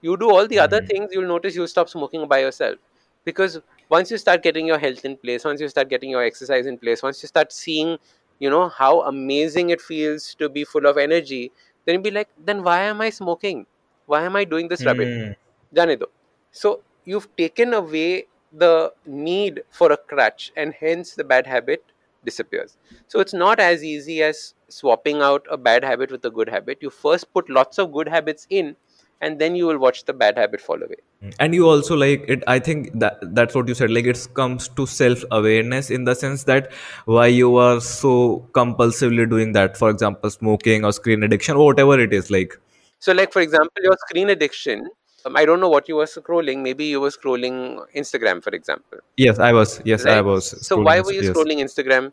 you 0.01 0.17
do 0.17 0.31
all 0.31 0.47
the 0.47 0.59
other 0.59 0.79
mm-hmm. 0.79 0.87
things 0.87 1.11
you'll 1.13 1.29
notice 1.29 1.55
you 1.55 1.67
stop 1.67 1.89
smoking 1.89 2.27
by 2.29 2.41
yourself 2.41 2.77
because 3.25 3.61
once 3.89 4.11
you 4.11 4.19
start 4.19 4.43
getting 4.43 4.67
your 4.67 4.79
health 4.79 5.05
in 5.05 5.17
place 5.17 5.45
once 5.45 5.61
you 5.61 5.69
start 5.69 5.89
getting 5.89 6.11
your 6.11 6.23
exercise 6.23 6.67
in 6.67 6.79
place 6.79 7.03
once 7.03 7.23
you 7.23 7.27
start 7.27 7.53
seeing 7.53 7.99
you 8.39 8.51
know 8.51 8.69
how 8.69 9.03
amazing 9.03 9.71
it 9.71 9.81
feels 9.81 10.35
to 10.35 10.49
be 10.49 10.65
full 10.65 10.87
of 10.87 10.99
energy 10.99 11.53
then 11.85 11.95
you'll 11.95 12.03
be 12.03 12.11
like 12.11 12.29
then 12.45 12.63
why 12.63 12.81
am 12.81 13.01
i 13.01 13.11
smoking 13.11 13.67
why 14.07 14.23
am 14.25 14.37
i 14.37 14.45
doing 14.45 14.69
this 14.69 14.85
rubbish. 14.85 15.37
Jane 15.75 15.99
do. 15.99 16.07
so 16.51 16.81
you've 17.05 17.29
taken 17.37 17.75
away 17.75 18.27
the 18.53 18.93
need 19.07 19.63
for 19.71 19.93
a 19.93 19.97
crutch 19.97 20.53
and 20.57 20.75
hence 20.79 21.15
the 21.15 21.25
bad 21.25 21.47
habit 21.47 21.85
disappears. 22.25 22.77
So 23.09 23.21
it's 23.21 23.35
not 23.35 23.61
as 23.61 23.85
easy 23.85 24.23
as 24.23 24.55
swapping 24.69 25.21
out 25.21 25.47
a 25.51 25.57
bad 25.57 25.85
habit 25.85 26.11
with 26.11 26.25
a 26.25 26.31
good 26.31 26.49
habit. 26.49 26.79
You 26.81 26.91
first 26.91 27.33
put 27.33 27.49
lots 27.51 27.79
of 27.79 27.93
good 27.93 28.09
habits 28.09 28.47
in, 28.51 28.77
and 29.21 29.39
then 29.39 29.55
you 29.55 29.67
will 29.67 29.79
watch 29.79 30.05
the 30.05 30.13
bad 30.13 30.39
habit 30.39 30.61
fall 30.61 30.83
away. 30.83 30.97
Mm. 31.23 31.35
and 31.39 31.55
you 31.55 31.69
also 31.69 31.97
like 31.97 32.25
it 32.35 32.43
i 32.53 32.59
think 32.69 32.87
that 33.03 33.21
that's 33.39 33.55
what 33.55 33.69
you 33.69 33.75
said 33.81 33.93
like 33.97 34.07
it 34.13 34.23
comes 34.39 34.67
to 34.81 34.87
self 34.87 35.23
awareness 35.31 35.91
in 35.97 36.05
the 36.09 36.15
sense 36.23 36.43
that 36.49 36.73
why 37.05 37.27
you 37.27 37.51
are 37.65 37.81
so 37.81 38.15
compulsively 38.59 39.29
doing 39.35 39.53
that 39.53 39.77
for 39.77 39.91
example 39.91 40.31
smoking 40.31 40.85
or 40.85 40.93
screen 40.93 41.23
addiction 41.23 41.55
or 41.57 41.67
whatever 41.67 42.01
it 42.07 42.13
is 42.13 42.31
like 42.39 42.59
So, 43.05 43.13
like 43.19 43.33
for 43.35 43.41
example, 43.45 43.83
your 43.85 43.95
screen 44.01 44.29
addiction. 44.33 44.83
Um, 45.25 45.37
I 45.37 45.45
don't 45.45 45.61
know 45.61 45.69
what 45.69 45.89
you 45.89 45.97
were 45.97 46.07
scrolling. 46.07 46.63
Maybe 46.63 46.87
you 46.87 47.01
were 47.01 47.11
scrolling 47.11 47.57
Instagram, 48.03 48.43
for 48.43 48.51
example. 48.59 48.99
yes 49.25 49.39
i 49.39 49.53
was 49.59 49.73
yes 49.91 50.05
i 50.15 50.21
was 50.29 50.47
So 50.69 50.77
why 50.89 50.95
were 51.01 51.13
you 51.17 51.23
yes. 51.23 51.31
scrolling 51.37 51.61
Instagram? 51.67 52.13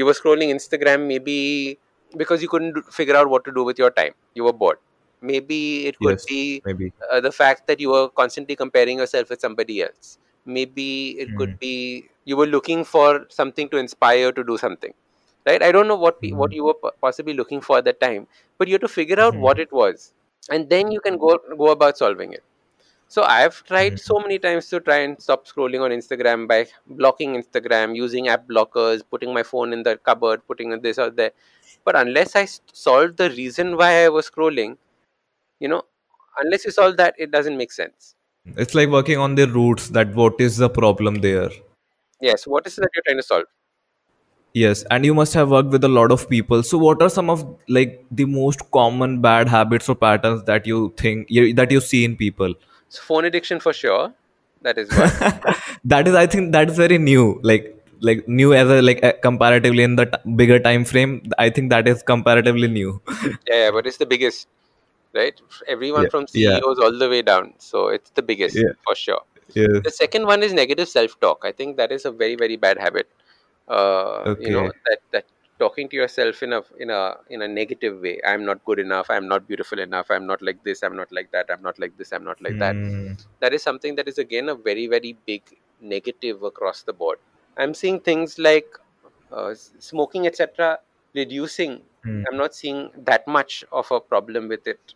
You 0.00 0.06
were 0.08 0.14
scrolling 0.20 0.50
Instagram 0.56 1.06
maybe 1.12 1.36
because 2.22 2.42
you 2.44 2.48
couldn't 2.54 2.80
figure 3.00 3.16
out 3.20 3.28
what 3.34 3.44
to 3.48 3.52
do 3.58 3.64
with 3.70 3.78
your 3.82 3.90
time. 3.98 4.14
You 4.34 4.44
were 4.48 4.52
bored. 4.62 4.78
Maybe 5.30 5.58
it 5.90 5.98
could 5.98 6.18
Yes, 6.18 6.24
be 6.32 6.62
maybe 6.64 6.92
uh, 7.12 7.20
the 7.20 7.32
fact 7.32 7.66
that 7.68 7.80
you 7.84 7.90
were 7.90 8.08
constantly 8.22 8.56
comparing 8.62 8.98
yourself 9.04 9.30
with 9.34 9.40
somebody 9.46 9.76
else. 9.86 10.18
Maybe 10.58 10.88
it 11.24 11.30
Hmm. 11.30 11.36
could 11.42 11.52
be 11.66 11.74
you 12.32 12.36
were 12.40 12.48
looking 12.54 12.84
for 12.94 13.26
something 13.40 13.68
to 13.74 13.76
inspire 13.84 14.32
to 14.40 14.44
do 14.50 14.56
something. 14.64 14.94
Right? 15.46 15.62
I 15.68 15.70
don't 15.76 15.88
know 15.92 16.00
what 16.06 16.20
pe- 16.22 16.32
what 16.40 16.52
you 16.60 16.64
were 16.70 16.78
possibly 17.06 17.34
looking 17.42 17.60
for 17.68 17.78
at 17.78 17.84
that 17.90 18.00
time, 18.00 18.26
but 18.58 18.68
you 18.68 18.74
have 18.78 18.84
to 18.88 18.92
figure 18.96 19.20
out 19.28 19.34
Mhm. 19.38 19.46
what 19.48 19.62
it 19.66 19.72
was, 19.82 20.04
and 20.50 20.68
then 20.68 20.90
you 20.90 21.00
can 21.00 21.18
go 21.18 21.38
go 21.58 21.70
about 21.70 21.98
solving 21.98 22.32
it. 22.32 22.44
So 23.08 23.22
I've 23.22 23.62
tried 23.64 24.00
so 24.00 24.14
mm-hmm. 24.14 24.22
many 24.22 24.38
times 24.38 24.68
to 24.68 24.80
try 24.80 24.98
and 24.98 25.20
stop 25.20 25.46
scrolling 25.46 25.82
on 25.82 25.90
Instagram 25.90 26.48
by 26.48 26.66
blocking 26.86 27.34
Instagram, 27.40 27.94
using 27.94 28.28
app 28.28 28.48
blockers, 28.48 29.02
putting 29.10 29.34
my 29.34 29.42
phone 29.42 29.74
in 29.74 29.82
the 29.82 29.98
cupboard, 29.98 30.46
putting 30.46 30.80
this 30.80 30.98
or 30.98 31.10
there. 31.10 31.32
But 31.84 31.96
unless 31.96 32.36
i 32.36 32.46
solved 32.72 33.18
the 33.18 33.28
reason 33.30 33.76
why 33.76 34.04
I 34.04 34.08
was 34.08 34.30
scrolling, 34.30 34.78
you 35.60 35.68
know, 35.68 35.82
unless 36.40 36.64
you 36.64 36.70
solve 36.70 36.96
that, 36.96 37.14
it 37.18 37.30
doesn't 37.30 37.56
make 37.56 37.72
sense. 37.72 38.14
it's 38.60 38.74
like 38.76 38.88
working 38.92 39.18
on 39.24 39.34
the 39.38 39.44
roots 39.48 39.84
that 39.96 40.14
what 40.20 40.40
is 40.44 40.56
the 40.62 40.68
problem 40.76 41.18
there 41.24 41.50
Yes, 42.22 42.46
what 42.46 42.66
is 42.68 42.78
it 42.78 42.82
that 42.82 42.90
you're 42.94 43.02
trying 43.04 43.18
to 43.18 43.22
solve? 43.24 43.44
Yes 44.54 44.82
and 44.90 45.04
you 45.04 45.14
must 45.14 45.34
have 45.34 45.50
worked 45.50 45.70
with 45.70 45.84
a 45.84 45.88
lot 45.88 46.12
of 46.12 46.28
people 46.28 46.62
so 46.62 46.78
what 46.78 47.02
are 47.02 47.08
some 47.08 47.30
of 47.30 47.44
like 47.68 48.04
the 48.10 48.24
most 48.24 48.64
common 48.70 49.20
bad 49.20 49.48
habits 49.48 49.88
or 49.88 49.94
patterns 49.94 50.42
that 50.44 50.66
you 50.66 50.92
think 50.96 51.26
you, 51.30 51.54
that 51.54 51.70
you 51.70 51.80
see 51.80 52.04
in 52.04 52.16
people 52.16 52.54
So 52.88 53.00
phone 53.02 53.24
addiction 53.24 53.60
for 53.60 53.72
sure. 53.72 54.12
That 54.62 54.78
is 54.78 54.90
one. 54.92 55.10
that 55.92 56.06
is 56.08 56.14
i 56.14 56.26
think 56.26 56.52
that 56.52 56.70
is 56.70 56.76
very 56.76 56.98
new 56.98 57.40
like 57.42 57.64
like 58.08 58.26
new 58.28 58.52
as 58.54 58.68
a 58.68 58.82
like 58.82 59.02
uh, 59.04 59.12
comparatively 59.22 59.82
in 59.82 59.96
the 59.96 60.06
t- 60.06 60.32
bigger 60.36 60.58
time 60.58 60.84
frame 60.84 61.22
i 61.38 61.48
think 61.50 61.70
that 61.70 61.88
is 61.88 62.02
comparatively 62.02 62.68
new 62.68 63.00
yeah, 63.48 63.64
yeah, 63.64 63.70
but 63.70 63.86
it's 63.86 63.96
the 63.96 64.06
biggest, 64.06 64.48
right? 65.14 65.40
Everyone 65.68 66.04
Yeah, 66.04 66.08
from 66.08 66.26
yeah. 66.34 66.60
CEOs 66.60 66.78
all 66.78 66.96
the 66.98 67.08
way 67.08 67.22
down. 67.22 67.54
So 67.58 67.88
it's 67.88 68.10
the 68.10 68.22
biggest 68.22 68.56
Yeah. 68.56 68.72
for 68.84 68.94
sure. 68.94 69.22
yes 69.54 69.82
The 69.84 69.90
second 69.90 70.26
one 70.26 70.42
is 70.42 70.52
negative 70.52 70.88
self-talk. 70.88 71.44
I 71.44 71.52
think 71.52 71.76
that 71.76 71.92
is 71.92 72.04
a 72.04 72.12
very 72.12 72.36
very 72.36 72.56
bad 72.56 72.78
habit. 72.78 73.08
Uh, 73.68 74.28
You 74.38 74.50
know 74.50 74.70
that 74.86 75.00
that 75.12 75.26
talking 75.58 75.88
to 75.90 75.96
yourself 75.96 76.42
in 76.42 76.52
a 76.52 76.62
in 76.78 76.90
a 76.90 77.16
in 77.30 77.42
a 77.42 77.48
negative 77.48 78.00
way. 78.00 78.20
I'm 78.26 78.44
not 78.44 78.64
good 78.64 78.78
enough. 78.78 79.08
I'm 79.10 79.28
not 79.28 79.46
beautiful 79.48 79.78
enough. 79.78 80.10
I'm 80.10 80.26
not 80.26 80.42
like 80.42 80.62
this. 80.64 80.82
I'm 80.82 80.96
not 80.96 81.12
like 81.12 81.30
that. 81.32 81.46
I'm 81.50 81.62
not 81.62 81.78
like 81.78 81.96
this. 81.96 82.12
I'm 82.12 82.24
not 82.24 82.40
like 82.42 82.58
that. 82.58 82.76
Hmm. 82.76 83.12
That 83.40 83.54
is 83.54 83.62
something 83.62 83.94
that 83.96 84.08
is 84.08 84.18
again 84.18 84.48
a 84.48 84.54
very 84.54 84.86
very 84.86 85.12
big 85.26 85.42
negative 85.80 86.42
across 86.42 86.82
the 86.82 86.92
board. 86.92 87.18
I'm 87.56 87.74
seeing 87.74 88.00
things 88.00 88.38
like 88.38 88.66
uh, 89.30 89.54
smoking, 89.78 90.26
etc., 90.26 90.78
reducing. 91.14 91.82
Hmm. 92.04 92.24
I'm 92.28 92.36
not 92.36 92.54
seeing 92.54 92.90
that 93.10 93.26
much 93.26 93.64
of 93.72 93.90
a 93.90 94.00
problem 94.00 94.48
with 94.48 94.66
it. 94.66 94.94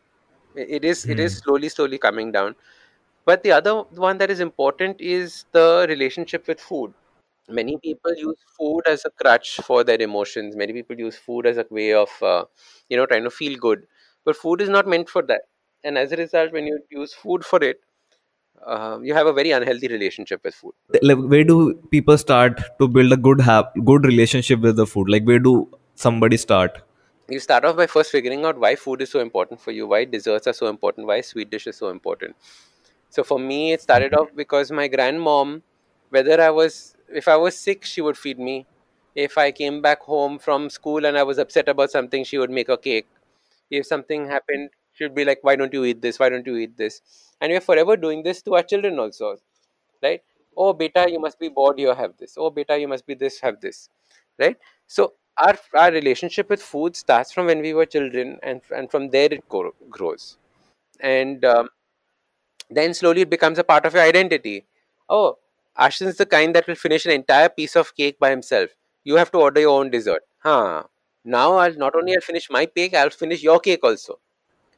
It 0.54 0.84
is 0.84 1.06
it 1.06 1.20
is 1.20 1.34
Hmm. 1.34 1.38
slowly 1.38 1.68
slowly 1.68 1.98
coming 1.98 2.32
down. 2.32 2.56
But 3.24 3.42
the 3.42 3.52
other 3.52 3.82
one 4.06 4.18
that 4.18 4.30
is 4.30 4.40
important 4.40 5.00
is 5.00 5.44
the 5.52 5.86
relationship 5.88 6.46
with 6.48 6.60
food. 6.60 6.94
Many 7.48 7.76
people 7.78 8.14
use 8.16 8.38
food 8.58 8.82
as 8.86 9.04
a 9.04 9.10
crutch 9.10 9.56
for 9.62 9.84
their 9.84 10.00
emotions. 10.00 10.56
Many 10.56 10.72
people 10.72 10.98
use 10.98 11.16
food 11.16 11.46
as 11.46 11.58
a 11.58 11.66
way 11.70 11.92
of, 11.94 12.10
uh, 12.22 12.44
you 12.88 12.96
know, 12.96 13.06
trying 13.06 13.24
to 13.24 13.30
feel 13.30 13.56
good. 13.58 13.86
But 14.24 14.36
food 14.36 14.60
is 14.60 14.68
not 14.68 14.86
meant 14.86 15.08
for 15.08 15.22
that. 15.22 15.42
And 15.84 15.96
as 15.98 16.12
a 16.12 16.16
result, 16.16 16.52
when 16.52 16.66
you 16.66 16.80
use 16.90 17.14
food 17.14 17.44
for 17.44 17.62
it, 17.62 17.80
uh, 18.66 18.98
you 19.02 19.14
have 19.14 19.26
a 19.26 19.32
very 19.32 19.52
unhealthy 19.52 19.88
relationship 19.88 20.42
with 20.44 20.54
food. 20.54 20.72
like 21.02 21.18
where 21.18 21.44
do 21.44 21.74
people 21.90 22.18
start 22.18 22.60
to 22.80 22.88
build 22.88 23.12
a 23.12 23.16
good 23.16 23.40
hab- 23.40 23.72
good 23.84 24.04
relationship 24.06 24.60
with 24.60 24.76
the 24.76 24.86
food 24.86 25.08
like 25.14 25.24
where 25.24 25.38
do 25.46 25.54
somebody 26.06 26.36
start 26.36 26.78
You 27.34 27.38
start 27.44 27.64
off 27.68 27.76
by 27.76 27.86
first 27.92 28.12
figuring 28.14 28.44
out 28.44 28.58
why 28.64 28.76
food 28.76 29.02
is 29.04 29.10
so 29.10 29.20
important 29.20 29.60
for 29.60 29.72
you, 29.72 29.86
why 29.92 30.04
desserts 30.04 30.46
are 30.46 30.52
so 30.52 30.68
important, 30.68 31.06
why 31.10 31.20
sweet 31.22 31.50
dish 31.50 31.66
is 31.66 31.76
so 31.76 31.88
important. 31.90 32.36
So 33.10 33.24
for 33.24 33.38
me, 33.38 33.72
it 33.72 33.82
started 33.82 34.14
off 34.14 34.30
because 34.34 34.72
my 34.80 34.88
grandmom, 34.88 35.62
whether 36.10 36.40
I 36.40 36.50
was, 36.50 36.95
if 37.12 37.28
I 37.28 37.36
was 37.36 37.58
sick, 37.58 37.84
she 37.84 38.00
would 38.00 38.16
feed 38.18 38.38
me. 38.38 38.66
If 39.14 39.38
I 39.38 39.50
came 39.52 39.80
back 39.80 40.02
home 40.02 40.38
from 40.38 40.68
school 40.70 41.06
and 41.06 41.16
I 41.16 41.22
was 41.22 41.38
upset 41.38 41.68
about 41.68 41.90
something, 41.90 42.24
she 42.24 42.38
would 42.38 42.50
make 42.50 42.68
a 42.68 42.76
cake. 42.76 43.06
If 43.70 43.86
something 43.86 44.26
happened, 44.28 44.70
she'd 44.92 45.14
be 45.14 45.24
like, 45.24 45.40
"Why 45.42 45.56
don't 45.56 45.72
you 45.72 45.84
eat 45.84 46.02
this? 46.02 46.18
Why 46.18 46.28
don't 46.28 46.46
you 46.46 46.56
eat 46.56 46.76
this?" 46.76 47.00
And 47.40 47.52
we're 47.52 47.60
forever 47.70 47.96
doing 47.96 48.22
this 48.22 48.42
to 48.42 48.54
our 48.56 48.62
children 48.62 48.98
also, 48.98 49.36
right? 50.02 50.22
Oh, 50.56 50.72
beta, 50.72 51.06
you 51.10 51.20
must 51.20 51.38
be 51.38 51.48
bored. 51.48 51.78
You 51.78 51.94
have 51.94 52.16
this. 52.18 52.36
Oh, 52.38 52.50
beta, 52.50 52.78
you 52.78 52.88
must 52.88 53.06
be 53.06 53.14
this. 53.14 53.40
Have 53.40 53.60
this, 53.60 53.88
right? 54.38 54.56
So 54.86 55.14
our 55.38 55.56
our 55.74 55.90
relationship 55.92 56.50
with 56.50 56.62
food 56.62 56.96
starts 56.96 57.32
from 57.32 57.46
when 57.46 57.60
we 57.60 57.74
were 57.74 57.86
children, 57.86 58.38
and 58.42 58.62
and 58.74 58.90
from 58.90 59.10
there 59.10 59.28
it 59.32 59.48
grows, 59.48 60.38
and 61.00 61.44
um, 61.44 61.68
then 62.70 62.94
slowly 62.94 63.22
it 63.22 63.30
becomes 63.30 63.58
a 63.58 63.64
part 63.64 63.86
of 63.86 63.94
your 63.94 64.02
identity. 64.02 64.64
Oh, 65.08 65.38
Ashdin 65.78 66.08
is 66.08 66.16
the 66.16 66.26
kind 66.26 66.54
that 66.54 66.66
will 66.66 66.74
finish 66.74 67.04
an 67.06 67.12
entire 67.12 67.48
piece 67.48 67.76
of 67.76 67.94
cake 67.94 68.18
by 68.18 68.30
himself. 68.30 68.70
You 69.04 69.16
have 69.16 69.30
to 69.32 69.38
order 69.38 69.60
your 69.60 69.78
own 69.78 69.90
dessert. 69.90 70.22
Huh. 70.38 70.84
Now 71.24 71.54
I'll 71.54 71.74
not 71.74 71.94
only 71.96 72.14
I'll 72.14 72.20
finish 72.20 72.48
my 72.50 72.66
cake, 72.66 72.94
I'll 72.94 73.10
finish 73.10 73.42
your 73.42 73.60
cake 73.60 73.80
also. 73.82 74.18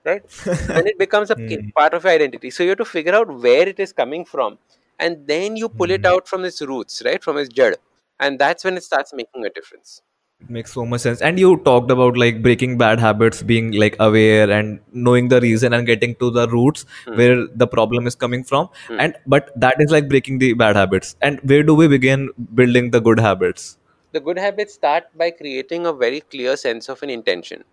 Right? 0.04 0.22
then 0.74 0.86
it 0.86 0.98
becomes 0.98 1.30
a 1.30 1.36
Hmm. 1.36 1.68
part 1.76 1.94
of 1.94 2.04
your 2.04 2.12
identity. 2.12 2.50
So 2.50 2.62
you 2.62 2.70
have 2.70 2.78
to 2.78 2.84
figure 2.84 3.14
out 3.14 3.28
where 3.42 3.68
it 3.68 3.78
is 3.80 3.92
coming 3.92 4.24
from, 4.24 4.58
and 4.98 5.26
then 5.26 5.56
you 5.56 5.68
pull 5.68 5.90
it 5.90 6.04
Hmm. 6.04 6.06
out 6.06 6.28
from 6.28 6.44
its 6.44 6.60
roots, 6.62 7.02
right? 7.04 7.22
From 7.22 7.38
its 7.38 7.48
jad, 7.48 7.76
and 8.20 8.38
that's 8.38 8.64
when 8.64 8.76
it 8.76 8.84
starts 8.84 9.12
making 9.12 9.44
a 9.44 9.50
difference. 9.50 10.02
It 10.40 10.50
makes 10.50 10.72
so 10.72 10.84
much 10.86 11.00
sense. 11.00 11.20
And 11.20 11.38
you 11.38 11.56
talked 11.64 11.90
about 11.90 12.16
like 12.16 12.42
breaking 12.42 12.78
bad 12.78 13.00
habits, 13.00 13.42
being 13.42 13.72
like 13.72 13.96
aware 13.98 14.48
and 14.50 14.78
knowing 14.92 15.28
the 15.28 15.40
reason 15.40 15.72
and 15.72 15.84
getting 15.86 16.14
to 16.16 16.30
the 16.30 16.46
roots 16.48 16.86
Hmm. 17.06 17.16
where 17.16 17.46
the 17.62 17.66
problem 17.66 18.06
is 18.06 18.14
coming 18.14 18.44
from. 18.44 18.68
Hmm. 18.86 19.00
And 19.00 19.16
but 19.26 19.50
that 19.56 19.80
is 19.80 19.90
like 19.90 20.08
breaking 20.08 20.38
the 20.38 20.52
bad 20.52 20.76
habits. 20.76 21.16
And 21.20 21.40
where 21.40 21.62
do 21.64 21.74
we 21.74 21.88
begin 21.88 22.30
building 22.54 22.90
the 22.92 23.00
good 23.00 23.18
habits? 23.18 23.78
The 24.12 24.20
good 24.20 24.38
habits 24.38 24.74
start 24.74 25.04
by 25.16 25.30
creating 25.32 25.86
a 25.86 25.92
very 25.92 26.20
clear 26.20 26.56
sense 26.56 26.88
of 26.88 27.02
an 27.02 27.10
intention. 27.10 27.64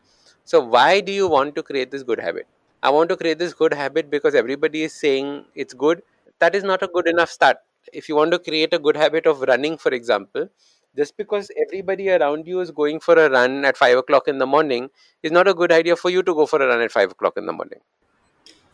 So, 0.44 0.60
why 0.60 1.02
do 1.02 1.12
you 1.12 1.28
want 1.28 1.56
to 1.56 1.64
create 1.64 1.92
this 1.92 2.04
good 2.04 2.20
habit? 2.20 2.48
I 2.84 2.90
want 2.90 3.10
to 3.10 3.18
create 3.18 3.40
this 3.40 3.54
good 3.54 3.74
habit 3.74 4.10
because 4.10 4.36
everybody 4.36 4.84
is 4.84 4.94
saying 4.94 5.46
it's 5.56 5.74
good. 5.74 6.02
That 6.40 6.56
is 6.56 6.64
not 6.64 6.84
a 6.84 6.88
good 6.88 7.08
enough 7.08 7.30
start. 7.30 7.58
If 7.94 8.10
you 8.10 8.16
want 8.16 8.32
to 8.32 8.40
create 8.40 8.74
a 8.74 8.80
good 8.80 8.98
habit 8.98 9.26
of 9.28 9.42
running, 9.42 9.78
for 9.78 9.92
example, 9.92 10.50
just 10.96 11.18
because 11.18 11.52
everybody 11.66 12.10
around 12.10 12.48
you 12.48 12.60
is 12.62 12.72
going 12.72 13.00
for 13.00 13.16
a 13.16 13.30
run 13.30 13.66
at 13.66 13.78
five 13.78 13.98
o'clock 13.98 14.28
in 14.28 14.38
the 14.38 14.46
morning 14.46 14.90
is 15.24 15.32
not 15.32 15.48
a 15.48 15.54
good 15.54 15.72
idea 15.72 15.96
for 15.96 16.10
you 16.10 16.24
to 16.24 16.34
go 16.34 16.46
for 16.46 16.62
a 16.62 16.68
run 16.68 16.82
at 16.82 16.92
five 16.92 17.12
o'clock 17.12 17.38
in 17.38 17.46
the 17.46 17.54
morning. 17.54 17.80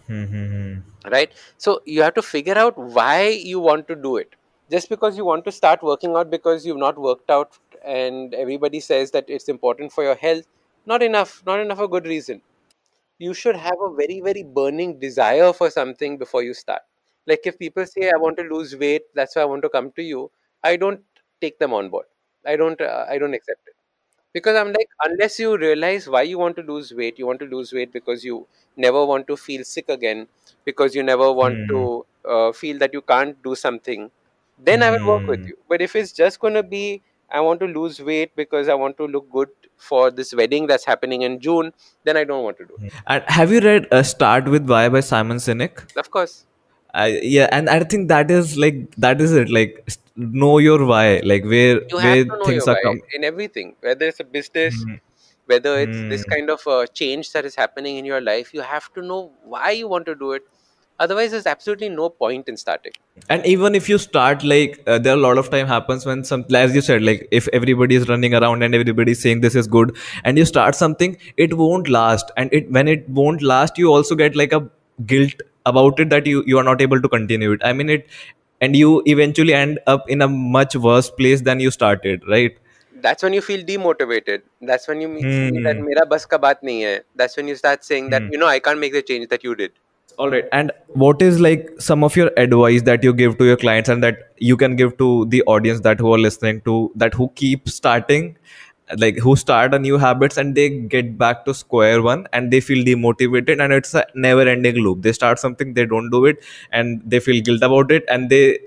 Mm-hmm. 0.09 1.09
Right? 1.09 1.31
So 1.57 1.81
you 1.85 2.01
have 2.01 2.13
to 2.15 2.21
figure 2.21 2.57
out 2.57 2.77
why 2.77 3.29
you 3.29 3.59
want 3.59 3.87
to 3.87 3.95
do 3.95 4.17
it. 4.17 4.35
Just 4.69 4.89
because 4.89 5.17
you 5.17 5.25
want 5.25 5.45
to 5.45 5.51
start 5.51 5.83
working 5.83 6.15
out 6.15 6.29
because 6.29 6.65
you've 6.65 6.77
not 6.77 6.97
worked 6.97 7.29
out 7.29 7.57
and 7.83 8.33
everybody 8.33 8.79
says 8.79 9.11
that 9.11 9.25
it's 9.27 9.49
important 9.49 9.91
for 9.91 10.03
your 10.03 10.15
health, 10.15 10.45
not 10.85 11.03
enough, 11.03 11.43
not 11.45 11.59
enough 11.59 11.79
a 11.79 11.87
good 11.87 12.05
reason. 12.05 12.41
You 13.17 13.33
should 13.33 13.55
have 13.55 13.75
a 13.81 13.93
very, 13.93 14.21
very 14.21 14.43
burning 14.43 14.99
desire 14.99 15.53
for 15.53 15.69
something 15.69 16.17
before 16.17 16.43
you 16.43 16.53
start. 16.53 16.81
Like 17.27 17.41
if 17.45 17.59
people 17.59 17.85
say, 17.85 18.09
I 18.09 18.17
want 18.17 18.37
to 18.37 18.43
lose 18.43 18.75
weight, 18.75 19.03
that's 19.13 19.35
why 19.35 19.43
I 19.43 19.45
want 19.45 19.61
to 19.63 19.69
come 19.69 19.91
to 19.91 20.01
you, 20.01 20.31
I 20.63 20.75
don't 20.75 21.01
take 21.39 21.59
them 21.59 21.73
on 21.73 21.89
board. 21.89 22.05
I 22.45 22.55
don't, 22.55 22.79
uh, 22.81 23.05
I 23.10 23.17
don't 23.17 23.33
accept 23.33 23.62
it 23.67 23.75
because 24.33 24.55
i'm 24.55 24.69
like 24.74 24.89
unless 25.05 25.39
you 25.39 25.57
realize 25.57 26.07
why 26.07 26.21
you 26.21 26.38
want 26.38 26.55
to 26.55 26.63
lose 26.63 26.93
weight 26.93 27.19
you 27.19 27.25
want 27.27 27.39
to 27.39 27.45
lose 27.45 27.74
weight 27.74 27.91
because 27.93 28.24
you 28.24 28.48
never 28.77 29.05
want 29.05 29.27
to 29.27 29.38
feel 29.38 29.63
sick 29.63 29.89
again 29.89 30.27
because 30.65 30.95
you 30.95 31.03
never 31.03 31.31
want 31.31 31.60
Hmm. 31.60 31.69
to 31.69 32.05
uh, 32.25 32.51
feel 32.51 32.77
that 32.77 32.93
you 32.93 33.01
can't 33.01 33.41
do 33.43 33.55
something 33.55 34.10
then 34.69 34.83
i 34.83 34.89
will 34.91 35.07
work 35.13 35.27
with 35.27 35.41
Hmm. 35.41 35.51
you 35.51 35.57
but 35.69 35.81
if 35.81 35.95
it's 35.95 36.12
just 36.12 36.39
going 36.39 36.53
to 36.53 36.63
be 36.63 37.01
i 37.29 37.39
want 37.41 37.60
to 37.60 37.67
lose 37.79 38.00
weight 38.01 38.36
because 38.36 38.69
i 38.69 38.74
want 38.74 38.98
to 38.98 39.07
look 39.07 39.29
good 39.31 39.50
for 39.77 40.12
this 40.12 40.33
wedding 40.33 40.67
that's 40.67 40.86
happening 40.86 41.24
in 41.24 41.39
june 41.39 41.74
then 42.03 42.17
i 42.17 42.24
don't 42.24 42.43
want 42.43 42.57
to 42.57 42.65
do 42.65 42.79
it 42.83 42.93
And 43.07 43.24
have 43.27 43.51
you 43.51 43.60
read 43.60 43.88
uh, 43.91 44.01
Start 44.03 44.45
with 44.50 44.67
Why 44.67 44.89
by 44.89 45.01
Simon 45.01 45.38
Sinek? 45.38 45.86
of 45.95 46.10
course 46.12 46.45
I, 46.93 47.19
yeah, 47.24 47.48
and 47.51 47.69
I 47.69 47.83
think 47.83 48.10
that 48.10 48.29
is 48.29 48.57
like 48.57 48.93
that 48.98 49.21
is 49.21 49.31
it. 49.33 49.50
Like 49.50 49.88
know 50.15 50.58
your 50.60 50.86
why, 50.86 51.22
like 51.24 51.44
where 51.46 51.82
you 51.89 51.98
have 51.98 52.20
where 52.27 52.41
things 52.46 52.68
are 52.68 52.77
coming 52.84 53.01
in 53.13 53.24
everything 53.24 53.75
whether 53.82 54.08
it's 54.08 54.20
a 54.20 54.24
business 54.24 54.86
Hmm. 54.86 54.96
whether 55.46 55.80
it's 55.80 56.03
this 56.10 56.24
Hmm. 56.24 56.32
kind 56.34 56.50
of 56.50 56.65
uh, 56.68 56.86
change 56.88 57.32
that 57.34 57.46
is 57.46 57.56
happening 57.56 57.98
in 57.98 58.06
your 58.06 58.22
life 58.22 58.53
you 58.53 58.62
have 58.62 58.91
to 58.94 59.01
know 59.01 59.32
why 59.44 59.72
you 59.72 59.88
want 59.88 60.06
to 60.06 60.15
do 60.15 60.32
it 60.34 60.44
otherwise 61.00 61.32
there's 61.32 61.48
absolutely 61.48 61.89
no 61.89 62.10
point 62.10 62.48
in 62.48 62.58
starting 62.58 62.94
and 63.30 63.46
even 63.46 63.75
if 63.75 63.89
you 63.89 63.98
start 63.98 64.44
like 64.44 64.82
uh, 64.88 64.98
there 64.98 65.13
are 65.13 65.18
a 65.18 65.20
lot 65.20 65.38
of 65.38 65.50
time 65.50 65.68
happens 65.68 66.06
when 66.06 66.24
some 66.24 66.46
as 66.56 66.75
you 66.75 66.82
said 66.82 67.01
like 67.03 67.27
if 67.32 67.48
everybody 67.53 67.96
is 67.96 68.08
running 68.10 68.34
around 68.34 68.63
and 68.63 68.75
everybody 68.75 69.12
is 69.12 69.22
saying 69.22 69.41
this 69.41 69.56
is 69.56 69.68
good 69.68 69.96
and 70.24 70.38
you 70.38 70.46
start 70.46 70.75
something 70.75 71.18
it 71.38 71.56
won't 71.58 71.89
last 71.89 72.32
and 72.38 72.53
it 72.53 72.70
when 72.72 72.88
it 72.88 73.08
won't 73.10 73.41
last 73.41 73.77
you 73.77 73.91
also 73.91 74.15
get 74.15 74.36
like 74.36 74.53
a 74.53 74.62
guilt 75.06 75.34
about 75.65 76.00
it 76.00 76.10
that 76.10 76.25
you 76.25 76.44
you 76.48 76.58
are 76.58 76.63
not 76.63 76.82
able 76.82 77.01
to 77.01 77.10
continue 77.10 77.51
it 77.51 77.62
i 77.63 77.74
mean 77.74 77.89
it 77.89 78.08
and 78.62 78.75
you 78.75 79.01
eventually 79.06 79.53
end 79.53 79.80
up 79.88 80.10
in 80.10 80.22
a 80.22 80.27
much 80.27 80.75
worse 80.75 81.10
place 81.10 81.41
than 81.41 81.60
you 81.60 81.72
started 81.72 82.24
right? 82.30 82.58
That's 83.03 83.24
when 83.24 83.34
you 83.34 83.41
feel 83.41 83.63
demotivated. 83.65 84.41
That's 84.62 84.88
when 84.88 85.01
you 85.01 85.08
feel 85.36 85.62
that 85.68 85.77
Hmm. 85.77 85.86
mera 85.86 86.06
bas 86.15 86.25
ka 86.34 86.38
baat 86.48 86.60
nahi 86.70 86.84
hai 86.88 86.98
that's 87.22 87.38
when 87.41 87.48
you 87.53 87.56
start 87.62 87.88
saying 87.91 88.10
that 88.15 88.27
Hmm. 88.27 88.36
you 88.36 88.41
know 88.44 88.51
i 88.56 88.60
can't 88.68 88.84
make 88.86 88.94
the 89.00 89.01
change 89.13 89.30
that 89.36 89.48
you 89.50 89.56
did. 89.62 89.72
All 90.18 90.30
right. 90.30 90.48
And 90.51 90.72
what 91.03 91.22
is 91.22 91.39
like 91.39 91.70
some 91.80 92.03
of 92.03 92.15
your 92.20 92.30
advice 92.38 92.84
that 92.89 93.03
you 93.08 93.13
give 93.22 93.38
to 93.38 93.46
your 93.46 93.58
clients 93.58 93.89
and 93.89 94.03
that 94.03 94.20
you 94.50 94.58
can 94.58 94.75
give 94.82 94.98
to 94.98 95.25
the 95.36 95.41
audience 95.53 95.80
that 95.88 96.00
who 96.06 96.13
are 96.13 96.20
listening 96.20 96.62
to 96.70 96.75
that 97.03 97.13
who 97.13 97.30
keep 97.41 97.70
starting 97.70 98.27
like 98.98 99.17
who 99.17 99.36
start 99.36 99.74
a 99.74 99.79
new 99.79 99.98
habits 99.98 100.38
and 100.38 100.55
they 100.55 100.69
get 100.69 101.17
back 101.17 101.45
to 101.45 101.53
square 101.53 102.01
one 102.01 102.27
and 102.33 102.51
they 102.51 102.60
feel 102.60 102.83
demotivated 102.83 103.62
and 103.63 103.74
it's 103.74 103.93
a 103.93 104.05
never 104.15 104.48
ending 104.48 104.75
loop. 104.75 105.01
They 105.01 105.13
start 105.13 105.39
something 105.39 105.74
they 105.74 105.86
don't 105.86 106.10
do 106.10 106.25
it 106.25 106.43
and 106.71 107.01
they 107.05 107.19
feel 107.19 107.41
guilt 107.41 107.63
about 107.63 107.91
it 107.91 108.03
and 108.10 108.29
they 108.29 108.60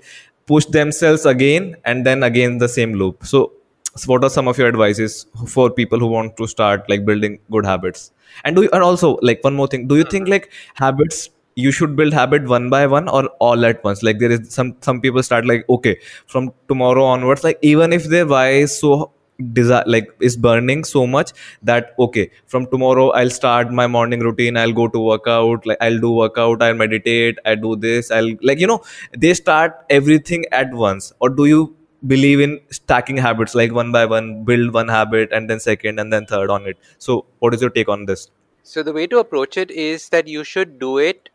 push 0.45 0.65
themselves 0.65 1.25
again 1.25 1.75
and 1.85 2.05
then 2.05 2.23
again 2.23 2.57
the 2.57 2.69
same 2.69 2.93
loop. 2.93 3.25
So, 3.25 3.53
so 3.95 4.11
what 4.11 4.23
are 4.23 4.29
some 4.29 4.47
of 4.47 4.57
your 4.57 4.67
advices 4.67 5.25
for 5.47 5.69
people 5.69 5.99
who 5.99 6.07
want 6.07 6.37
to 6.37 6.47
start 6.47 6.89
like 6.89 7.05
building 7.05 7.39
good 7.51 7.65
habits? 7.65 8.11
And 8.43 8.55
do 8.55 8.63
you, 8.63 8.69
and 8.73 8.83
also 8.83 9.17
like 9.21 9.43
one 9.43 9.55
more 9.55 9.67
thing. 9.67 9.87
Do 9.87 9.95
you 9.95 10.01
uh-huh. 10.01 10.11
think 10.11 10.27
like 10.27 10.51
habits 10.75 11.29
you 11.55 11.71
should 11.71 11.95
build 11.95 12.11
habit 12.11 12.43
one 12.47 12.69
by 12.69 12.85
one 12.85 13.07
or 13.07 13.27
all 13.39 13.65
at 13.65 13.83
once? 13.83 14.03
Like 14.03 14.19
there 14.19 14.31
is 14.31 14.53
some 14.53 14.75
some 14.81 14.99
people 14.99 15.23
start 15.23 15.45
like 15.45 15.65
okay 15.69 15.99
from 16.27 16.51
tomorrow 16.67 17.05
onwards 17.05 17.43
like 17.43 17.57
even 17.61 17.93
if 17.93 18.05
their 18.05 18.27
why 18.27 18.49
is 18.49 18.77
so 18.77 19.11
desire 19.53 19.83
like 19.85 20.09
is 20.21 20.37
burning 20.37 20.83
so 20.83 21.05
much 21.05 21.31
that 21.61 21.93
okay 21.99 22.29
from 22.47 22.65
tomorrow 22.67 23.09
i'll 23.11 23.29
start 23.29 23.71
my 23.71 23.85
morning 23.85 24.21
routine. 24.21 24.55
I'll 24.57 24.71
go 24.71 24.87
to 24.87 24.99
workout 24.99 25.65
like 25.65 25.77
i'll 25.81 25.99
do 25.99 26.11
workout 26.11 26.61
i'll 26.61 26.73
meditate 26.73 27.37
i 27.45 27.55
do 27.55 27.75
this 27.75 28.11
i'll 28.11 28.31
like 28.41 28.59
you 28.59 28.67
know 28.67 28.81
they 29.17 29.33
start 29.33 29.85
everything 29.89 30.45
at 30.51 30.73
once. 30.73 31.11
Or 31.19 31.29
do 31.29 31.45
you 31.45 31.75
believe 32.07 32.39
in 32.39 32.59
stacking 32.69 33.17
habits 33.17 33.55
like 33.55 33.71
one 33.73 33.91
by 33.91 34.05
one 34.05 34.43
build 34.43 34.73
one 34.73 34.87
habit 34.87 35.29
and 35.31 35.49
then 35.49 35.59
second 35.59 35.99
and 35.99 36.13
then 36.13 36.25
third 36.25 36.49
on 36.49 36.65
it? 36.67 36.77
So 36.97 37.25
what 37.39 37.53
is 37.53 37.61
your 37.61 37.69
take 37.69 37.89
on 37.89 38.05
this? 38.05 38.29
So 38.63 38.83
the 38.83 38.93
way 38.93 39.07
to 39.07 39.19
approach 39.19 39.57
it 39.57 39.71
is 39.71 40.09
that 40.09 40.27
you 40.27 40.43
should 40.43 40.79
do 40.79 40.97
it 40.97 41.29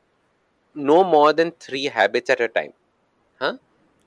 no 0.74 1.04
more 1.04 1.32
than 1.32 1.52
3 1.52 1.84
habits 1.86 2.30
at 2.30 2.40
a 2.40 2.48
time 2.48 2.72
huh? 3.40 3.54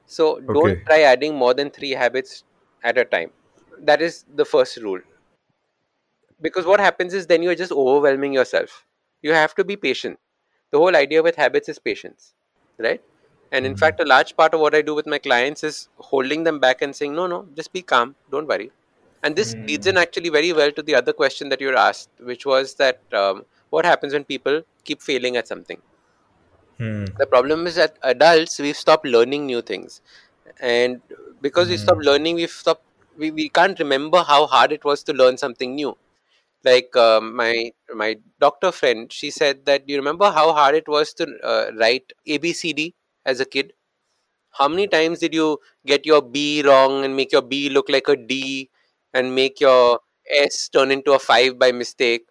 So 0.06 0.40
don't 0.40 0.78
Okay. 0.78 0.84
try 0.88 1.02
adding 1.02 1.36
more 1.36 1.54
than 1.54 1.72
3 1.72 1.92
habits 1.92 2.44
at 2.84 2.98
a 2.98 3.06
time 3.06 3.32
that 3.80 4.02
is 4.02 4.26
the 4.36 4.46
first 4.46 4.78
rule. 4.78 5.02
Because 6.42 6.66
what 6.66 6.80
happens 6.80 7.14
is 7.14 7.28
then 7.28 7.42
you're 7.44 7.56
just 7.56 7.72
overwhelming 7.72 8.34
yourself. 8.34 8.86
You 9.22 9.34
have 9.34 9.56
to 9.56 9.64
be 9.64 9.76
patient. 9.76 10.20
The 10.72 10.78
whole 10.78 10.96
idea 10.96 11.22
with 11.24 11.36
habits 11.36 11.70
is 11.70 11.80
patience 11.80 12.34
right? 12.80 13.02
And 13.52 13.66
in 13.66 13.76
Mhm. 13.76 13.78
fact 13.78 14.00
a 14.02 14.06
large 14.06 14.36
part 14.36 14.54
of 14.56 14.60
what 14.60 14.74
i 14.76 14.82
do 14.82 14.94
with 14.96 15.06
my 15.14 15.18
clients 15.20 15.64
is 15.64 15.90
holding 16.10 16.44
them 16.44 16.60
back 16.60 16.82
and 16.82 16.96
saying 16.96 17.14
no 17.16 17.28
no 17.28 17.48
just 17.56 17.72
be 17.74 17.82
calm. 17.84 18.16
Don't 18.32 18.48
worry. 18.48 18.72
And 19.24 19.36
this 19.36 19.56
leads 19.68 19.86
in 19.88 19.98
actually 19.98 20.30
very 20.30 20.52
well 20.54 20.72
to 20.72 20.82
the 20.84 20.96
other 20.96 21.14
question 21.14 21.50
that 21.50 21.62
you 21.62 21.68
were 21.68 21.78
asked 21.78 22.10
which 22.20 22.46
was 22.46 22.76
that 22.76 23.02
um, 23.14 23.46
what 23.70 23.86
happens 23.86 24.14
when 24.14 24.24
people 24.26 24.64
keep 24.86 25.02
failing 25.02 25.38
at 25.38 25.48
something? 25.48 25.82
Hmm. 26.78 27.06
the 27.18 27.26
problem 27.26 27.68
is 27.68 27.76
that 27.76 27.98
adults 28.04 28.60
we've 28.60 28.78
stopped 28.78 29.06
learning 29.06 29.46
new 29.46 29.62
things. 29.62 30.02
And 30.60 31.02
because 31.42 31.70
we 31.70 31.78
stopped 31.78 32.02
learning 32.04 32.36
we've 32.36 32.52
stopped 32.52 32.84
we, 33.18 33.32
we 33.32 33.50
can't 33.50 33.78
remember 33.80 34.24
how 34.24 34.46
hard 34.48 34.72
it 34.72 34.84
was 34.84 35.04
to 35.04 35.14
learn 35.14 35.38
something 35.38 35.76
new. 35.76 35.98
Like 36.64 36.96
um, 36.98 37.36
my 37.36 37.72
my 37.96 38.18
doctor 38.40 38.72
friend 38.72 39.12
she 39.12 39.32
said 39.32 39.66
that 39.66 39.88
you 39.90 39.98
remember 39.98 40.32
how 40.32 40.54
hard 40.54 40.76
it 40.76 40.88
was 40.88 41.14
to 41.16 41.26
uh, 41.44 41.72
write 41.80 42.12
abcd 42.28 42.94
as 43.26 43.40
a 43.42 43.46
kid? 43.46 43.74
How 44.52 44.68
many 44.70 44.88
times 44.88 45.20
did 45.20 45.34
you 45.34 45.60
get 45.86 46.06
your 46.06 46.22
b 46.22 46.64
wrong 46.66 47.06
and 47.06 47.16
make 47.16 47.32
your 47.34 47.42
b 47.44 47.70
look 47.70 47.90
like 47.90 48.08
a 48.10 48.16
d 48.18 48.70
and 49.14 49.36
make 49.36 49.60
your 49.62 50.00
s 50.30 50.70
turn 50.70 50.92
into 50.92 51.14
a 51.14 51.20
5 51.20 51.60
by 51.60 51.72
mistake? 51.72 52.26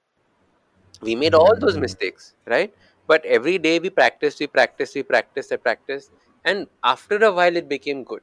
We 1.00 1.14
made 1.14 1.34
all 1.34 1.54
those 1.60 1.78
mistakes 1.78 2.34
right? 2.46 2.74
But 3.06 3.24
every 3.24 3.58
day 3.58 3.78
we 3.78 3.90
practiced 3.90 4.40
we 4.40 4.46
practiced 4.48 4.94
we 4.96 5.02
practiced 5.04 5.50
we 5.52 5.56
practiced 5.58 6.10
and 6.44 6.66
after 6.82 7.16
a 7.24 7.32
while 7.32 7.56
it 7.56 7.68
became 7.68 8.02
good 8.04 8.22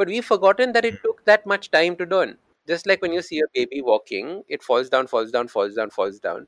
but 0.00 0.08
we've 0.08 0.24
forgotten 0.24 0.72
that 0.72 0.86
it 0.86 0.94
hmm. 0.94 1.06
took 1.06 1.24
that 1.26 1.46
much 1.46 1.70
time 1.70 1.94
to 1.96 2.04
learn. 2.06 2.38
Just 2.66 2.86
like 2.86 3.02
when 3.02 3.12
you 3.12 3.20
see 3.20 3.40
a 3.40 3.48
baby 3.52 3.82
walking 3.82 4.42
it 4.48 4.62
falls 4.62 4.88
down 4.88 5.06
falls 5.06 5.30
down 5.30 5.48
falls 5.48 5.74
down 5.74 5.90
falls 5.90 6.18
down. 6.18 6.46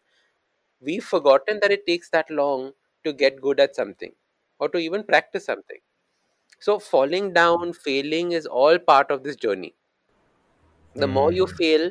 We've 0.81 1.05
forgotten 1.05 1.59
that 1.61 1.71
it 1.71 1.87
takes 1.87 2.09
that 2.11 2.31
long 2.31 2.73
to 3.05 3.13
get 3.13 3.43
good 3.43 3.61
at 3.61 3.77
something 3.77 4.13
or 4.59 4.71
to 4.71 4.79
even 4.79 5.05
practice 5.05 5.45
something. 5.45 5.81
So 6.61 6.79
falling 6.79 7.35
down 7.35 7.75
failing 7.75 8.33
is 8.33 8.47
all 8.47 8.79
part 8.79 9.11
of 9.11 9.23
this 9.23 9.37
journey. 9.37 9.75
The 10.95 11.07
more 11.07 11.31
you 11.31 11.45
hmm. 11.45 11.57
fail 11.57 11.91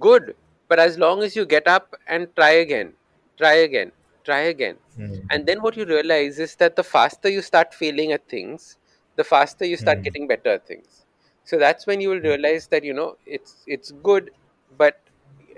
good. 0.00 0.34
But 0.66 0.80
as 0.80 0.98
long 0.98 1.22
as 1.22 1.36
you 1.36 1.46
get 1.46 1.68
up 1.68 1.94
and 2.08 2.34
try 2.34 2.50
again 2.66 2.92
try 3.36 3.54
again 3.68 3.92
try 4.24 4.40
again. 4.56 4.76
Hmm. 4.96 5.14
And 5.30 5.46
then 5.46 5.62
what 5.62 5.76
you 5.76 5.84
realize 5.84 6.40
is 6.40 6.56
that 6.56 6.74
the 6.74 6.82
faster 6.82 7.28
you 7.28 7.42
start 7.42 7.72
failing 7.72 8.10
at 8.10 8.28
things 8.28 8.76
the 9.20 9.24
faster 9.24 9.64
you 9.64 9.76
start 9.76 9.98
Hmm. 9.98 10.04
getting 10.04 10.26
better 10.28 10.50
at 10.50 10.66
things. 10.66 11.04
So 11.44 11.58
that's 11.58 11.86
when 11.86 12.00
you 12.00 12.10
will 12.10 12.20
realize 12.20 12.68
that 12.68 12.84
you 12.84 12.94
know 12.94 13.16
it's 13.26 13.54
it's 13.66 13.92
good 14.10 14.30
but 14.78 15.00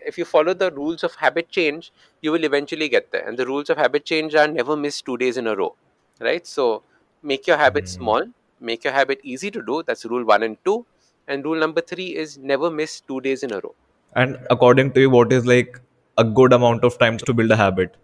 if 0.07 0.19
you 0.19 0.25
follow 0.25 0.55
the 0.55 0.71
rules 0.73 1.05
of 1.05 1.15
habit 1.17 1.49
change 1.51 1.93
you 2.21 2.33
will 2.33 2.45
eventually 2.45 2.89
get 2.89 3.11
there. 3.13 3.27
And 3.29 3.39
the 3.39 3.47
rules 3.47 3.71
of 3.71 3.79
habit 3.79 4.05
change 4.05 4.35
are 4.35 4.49
never 4.49 4.77
miss 4.77 5.01
two 5.03 5.17
days 5.17 5.37
in 5.37 5.47
a 5.47 5.57
row 5.57 5.77
right? 6.21 6.47
So 6.47 6.85
make 7.23 7.47
your 7.47 7.57
habit 7.57 7.89
Hmm. 7.89 7.89
small 7.89 8.25
make 8.61 8.85
your 8.85 8.93
habit 8.93 9.21
easy 9.25 9.51
to 9.51 9.63
do. 9.63 9.83
That's 9.87 10.05
rule 10.07 10.25
1 10.25 10.43
and 10.43 10.57
2 10.65 10.87
and 11.29 11.45
rule 11.45 11.59
number 11.59 11.81
3 11.81 12.17
is 12.17 12.39
never 12.39 12.71
miss 12.71 13.01
two 13.01 13.21
days 13.21 13.43
in 13.43 13.53
a 13.53 13.61
row. 13.61 13.75
And 14.15 14.39
according 14.51 14.93
to 14.93 15.01
you 15.01 15.11
what 15.11 15.33
is 15.33 15.47
like 15.47 15.81
a 16.19 16.25
good 16.25 16.53
amount 16.53 16.85
of 16.85 16.99
time 16.99 17.19
to 17.19 17.35
build 17.35 17.51
a 17.51 17.57
habit 17.57 17.97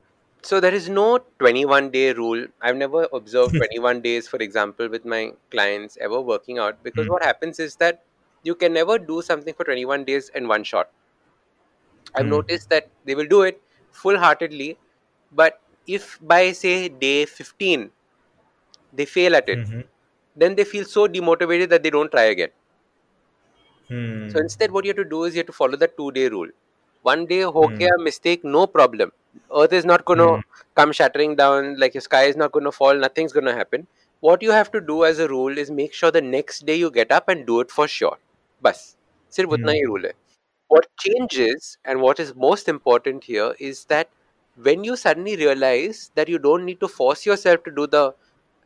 So 0.43 0.59
there 0.59 0.75
is 0.75 0.89
no 0.89 1.19
21 1.39 1.91
day 1.93 2.13
rule. 2.13 2.47
I've 2.61 2.75
never 2.77 3.07
observed 3.13 3.57
21 3.57 4.01
days, 4.03 4.27
for 4.27 4.39
example, 4.39 4.89
with 4.89 5.05
my 5.05 5.33
clients 5.53 5.97
ever 6.01 6.21
working 6.21 6.59
out 6.59 6.83
because 6.83 7.07
Hmm. 7.07 7.09
what 7.09 7.23
happens 7.23 7.61
is 7.61 7.77
that 7.77 8.05
you 8.43 8.57
can 8.57 8.73
never 8.73 8.99
do 8.99 9.23
something 9.23 9.55
for 9.55 9.63
21 9.65 10.05
days 10.05 10.29
in 10.31 10.49
one 10.49 10.65
shot. 10.65 10.91
I've 12.15 12.27
Hmm. 12.27 12.39
noticed 12.39 12.69
that 12.71 12.91
they 13.05 13.15
will 13.15 13.27
do 13.27 13.43
it 13.43 13.63
full 13.91 14.19
heartedly, 14.19 14.79
but 15.33 15.61
if 15.87 16.19
by 16.21 16.53
say 16.53 16.89
day 16.89 17.25
15 17.27 17.91
they 18.93 19.07
fail 19.07 19.37
at 19.37 19.49
it, 19.49 19.61
Mhm. 19.61 19.83
then 20.37 20.55
they 20.57 20.65
feel 20.65 20.85
so 20.85 21.09
demotivated 21.09 21.71
that 21.71 21.83
they 21.83 21.91
don't 21.91 22.11
try 22.13 22.25
again. 22.25 22.51
Hmm. 23.89 24.29
So 24.29 24.39
instead, 24.41 24.71
what 24.71 24.85
you 24.85 24.91
have 24.91 24.97
to 24.97 25.05
do 25.05 25.25
is 25.25 25.35
you 25.35 25.41
have 25.41 25.47
to 25.47 25.53
follow 25.53 25.77
the 25.77 25.89
two 25.89 26.13
day 26.13 26.29
rule. 26.29 26.49
One 27.03 27.27
day, 27.27 27.45
okay, 27.45 27.87
a 27.87 27.99
mistake, 28.03 28.45
no 28.45 28.67
problem 28.67 29.13
earth 29.55 29.73
is 29.73 29.85
not 29.85 30.05
going 30.05 30.19
to 30.19 30.25
mm. 30.25 30.43
come 30.75 30.93
shattering 30.93 31.37
down 31.37 31.79
like 31.79 31.95
your 31.95 32.01
sky 32.01 32.25
is 32.25 32.37
not 32.37 32.53
going 32.53 32.65
to 32.65 32.73
fall 32.73 32.95
nothing's 32.95 33.33
going 33.33 33.47
to 33.47 33.55
happen. 33.55 33.87
What 34.21 34.43
you 34.43 34.51
have 34.51 34.71
to 34.73 34.81
do 34.81 35.05
as 35.05 35.19
a 35.19 35.29
rule 35.29 35.57
is 35.57 35.71
make 35.71 35.93
sure 35.93 36.11
the 36.11 36.21
next 36.21 36.67
day 36.67 36.75
you 36.77 36.91
get 36.91 37.13
up 37.13 37.29
and 37.29 37.47
do 37.47 37.61
it 37.61 37.71
for 37.71 37.87
sure. 37.87 38.19
Bas. 38.61 38.97
Sirf 39.31 39.53
utna 39.57 39.73
hi 39.73 39.79
hmm. 39.79 39.93
rule 39.93 40.03
hai. 40.03 40.13
What 40.69 40.87
changes 40.99 41.79
and 41.85 42.01
what 42.01 42.21
is 42.21 42.35
most 42.35 42.69
important 42.69 43.25
here 43.25 43.55
is 43.59 43.85
that 43.87 44.11
when 44.69 44.85
you 44.85 44.97
suddenly 44.97 45.37
realize 45.37 46.11
that 46.15 46.29
you 46.29 46.39
don't 46.39 46.65
need 46.65 46.81
to 46.81 46.89
force 46.89 47.25
yourself 47.25 47.63
to 47.65 47.71
do 47.71 47.87
the 47.87 48.15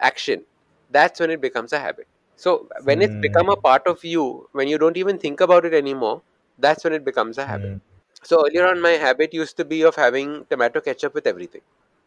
action 0.00 0.44
that's 0.90 1.20
when 1.20 1.30
it 1.30 1.40
becomes 1.40 1.72
a 1.72 1.78
habit. 1.78 2.06
So 2.36 2.68
when 2.84 2.98
mm. 2.98 3.04
it's 3.04 3.14
hmm. 3.14 3.20
become 3.20 3.48
a 3.48 3.56
part 3.56 3.86
of 3.86 4.04
you 4.04 4.48
when 4.52 4.68
you 4.68 4.78
don't 4.78 4.96
even 4.96 5.18
think 5.18 5.40
about 5.40 5.64
it 5.64 5.74
anymore 5.74 6.22
that's 6.58 6.84
when 6.84 6.92
it 6.92 7.04
becomes 7.04 7.38
a 7.38 7.46
habit. 7.46 7.72
Mm. 7.72 7.80
So 8.22 8.44
earlier 8.46 8.66
on, 8.66 8.80
my 8.80 8.92
habit 8.92 9.34
used 9.34 9.56
to 9.58 9.64
be 9.64 9.82
of 9.82 9.96
having 9.96 10.44
tomato 10.50 10.80
ketchup 10.80 11.14
with 11.14 11.26
everything. 11.26 11.62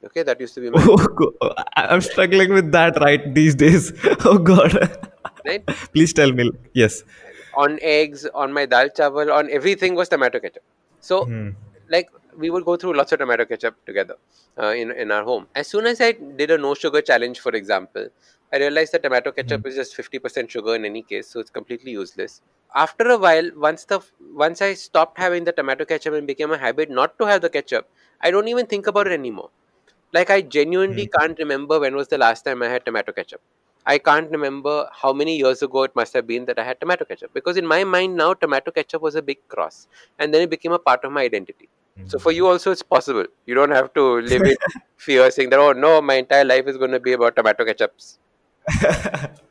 Okay, 0.06 0.24
that 0.24 0.40
used 0.40 0.54
to 0.56 0.62
be 0.62 0.70
my 0.70 0.82
Oh, 0.86 1.54
I'm 1.76 2.02
struggling 2.02 2.54
with 2.54 2.72
that 2.72 3.00
right 3.02 3.34
these 3.34 3.56
days. 3.56 3.92
Oh 4.26 4.38
God. 4.38 4.74
right 5.46 5.66
Please 5.94 6.14
tell 6.14 6.32
me. 6.32 6.52
Yes. 6.74 7.04
on 7.64 7.80
eggs, 7.82 8.26
on 8.44 8.52
my 8.56 8.66
dal 8.72 8.90
chawal, 8.90 9.30
on 9.34 9.50
everything 9.58 9.96
was 9.96 10.10
tomato 10.10 10.40
ketchup. 10.46 10.64
So 11.00 11.26
Hmm. 11.26 11.50
like 11.96 12.10
we 12.44 12.50
would 12.54 12.66
go 12.66 12.76
through 12.76 12.94
lots 13.00 13.14
of 13.16 13.20
tomato 13.20 13.46
ketchup 13.52 13.76
together 13.90 14.16
uh, 14.62 14.74
in 14.82 14.92
in 15.04 15.12
our 15.18 15.24
home. 15.30 15.48
As 15.64 15.68
soon 15.76 15.86
as 15.92 16.02
I 16.08 16.12
did 16.42 16.52
a 16.52 16.58
no 16.66 16.74
sugar 16.82 17.02
challenge, 17.12 17.40
for 17.46 17.54
example, 17.62 18.10
I 18.54 18.58
realized 18.64 18.92
that 18.98 19.04
tomato 19.08 19.32
ketchup 19.38 19.66
is 19.72 19.76
just 19.82 19.96
fifty 20.02 20.20
percent 20.26 20.52
sugar 20.58 20.76
in 20.80 20.86
any 20.92 21.04
case, 21.14 21.30
so 21.36 21.40
it's 21.46 21.56
completely 21.60 21.92
useless. 22.00 22.42
After 22.76 23.10
a 23.10 23.18
while, 23.18 23.52
once 23.56 23.86
the 23.86 24.02
once 24.34 24.62
I 24.62 24.74
stopped 24.74 25.18
having 25.18 25.46
the 25.46 25.54
tomato 25.54 25.86
ketchup 25.86 26.14
and 26.14 26.28
became 26.28 26.52
a 26.52 26.58
habit 26.58 26.90
not 26.90 27.18
to 27.20 27.26
have 27.26 27.42
the 27.42 27.50
ketchup, 27.50 27.90
I 28.22 28.32
don't 28.32 28.50
even 28.50 28.66
think 28.68 28.88
about 28.88 29.08
it 29.08 29.14
anymore. 29.14 29.50
Like 30.14 30.30
I 30.30 30.42
genuinely 30.42 31.06
hmm. 31.06 31.20
can't 31.20 31.40
remember 31.40 31.80
when 31.80 31.96
was 31.96 32.10
the 32.10 32.18
last 32.18 32.44
time 32.44 32.62
I 32.62 32.68
had 32.68 32.86
tomato 32.86 33.14
ketchup. 33.14 33.40
I 33.86 33.98
can't 33.98 34.30
remember 34.30 34.90
how 34.92 35.14
many 35.14 35.38
years 35.38 35.62
ago 35.62 35.84
it 35.84 35.96
must 35.96 36.14
have 36.14 36.28
been 36.28 36.46
that 36.46 36.60
I 36.60 36.64
had 36.64 36.80
tomato 36.82 37.06
ketchup 37.06 37.34
because 37.34 37.56
in 37.56 37.66
my 37.66 37.84
mind 37.84 38.16
now 38.18 38.34
tomato 38.34 38.72
ketchup 38.72 39.02
was 39.02 39.16
a 39.16 39.22
big 39.22 39.38
cross 39.48 39.88
and 40.20 40.34
then 40.34 40.42
it 40.42 40.50
became 40.50 40.72
a 40.74 40.80
part 40.80 41.06
of 41.06 41.12
my 41.12 41.22
identity. 41.22 41.70
So 42.08 42.20
for 42.20 42.34
hmm. 42.34 42.38
you 42.38 42.48
also 42.48 42.72
it's 42.72 42.84
possible. 42.84 43.26
You 43.46 43.56
don't 43.56 43.72
have 43.72 43.94
to 43.94 44.22
live 44.22 44.42
in 44.42 44.58
fear 44.98 45.32
saying 45.32 45.50
that 45.52 45.60
oh 45.60 45.72
no 45.72 46.02
my 46.02 46.16
entire 46.16 46.44
life 46.44 46.68
is 46.68 46.76
going 46.78 46.92
to 46.92 47.00
be 47.00 47.14
about 47.14 47.38
tomato 47.38 47.64
ketchups. 47.64 48.18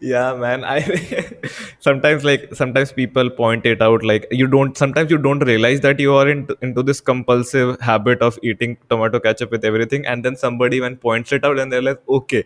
yeah 0.00 0.34
man 0.34 0.64
i 0.64 0.78
sometimes 1.80 2.24
like 2.24 2.48
sometimes 2.54 2.92
people 2.92 3.30
point 3.30 3.66
it 3.66 3.82
out 3.82 4.04
like 4.04 4.26
you 4.30 4.46
don't 4.46 4.76
sometimes 4.78 5.10
you 5.10 5.18
don't 5.18 5.40
realize 5.40 5.80
that 5.80 5.98
you 5.98 6.14
are 6.14 6.28
into, 6.28 6.56
into 6.62 6.82
this 6.82 7.00
compulsive 7.00 7.80
habit 7.80 8.22
of 8.22 8.38
eating 8.42 8.76
tomato 8.88 9.18
ketchup 9.18 9.50
with 9.50 9.64
everything 9.64 10.06
and 10.06 10.24
then 10.24 10.36
somebody 10.36 10.80
when 10.80 10.96
points 10.96 11.32
it 11.32 11.44
out 11.44 11.58
and 11.58 11.72
they're 11.72 11.82
like 11.82 12.00
okay 12.08 12.44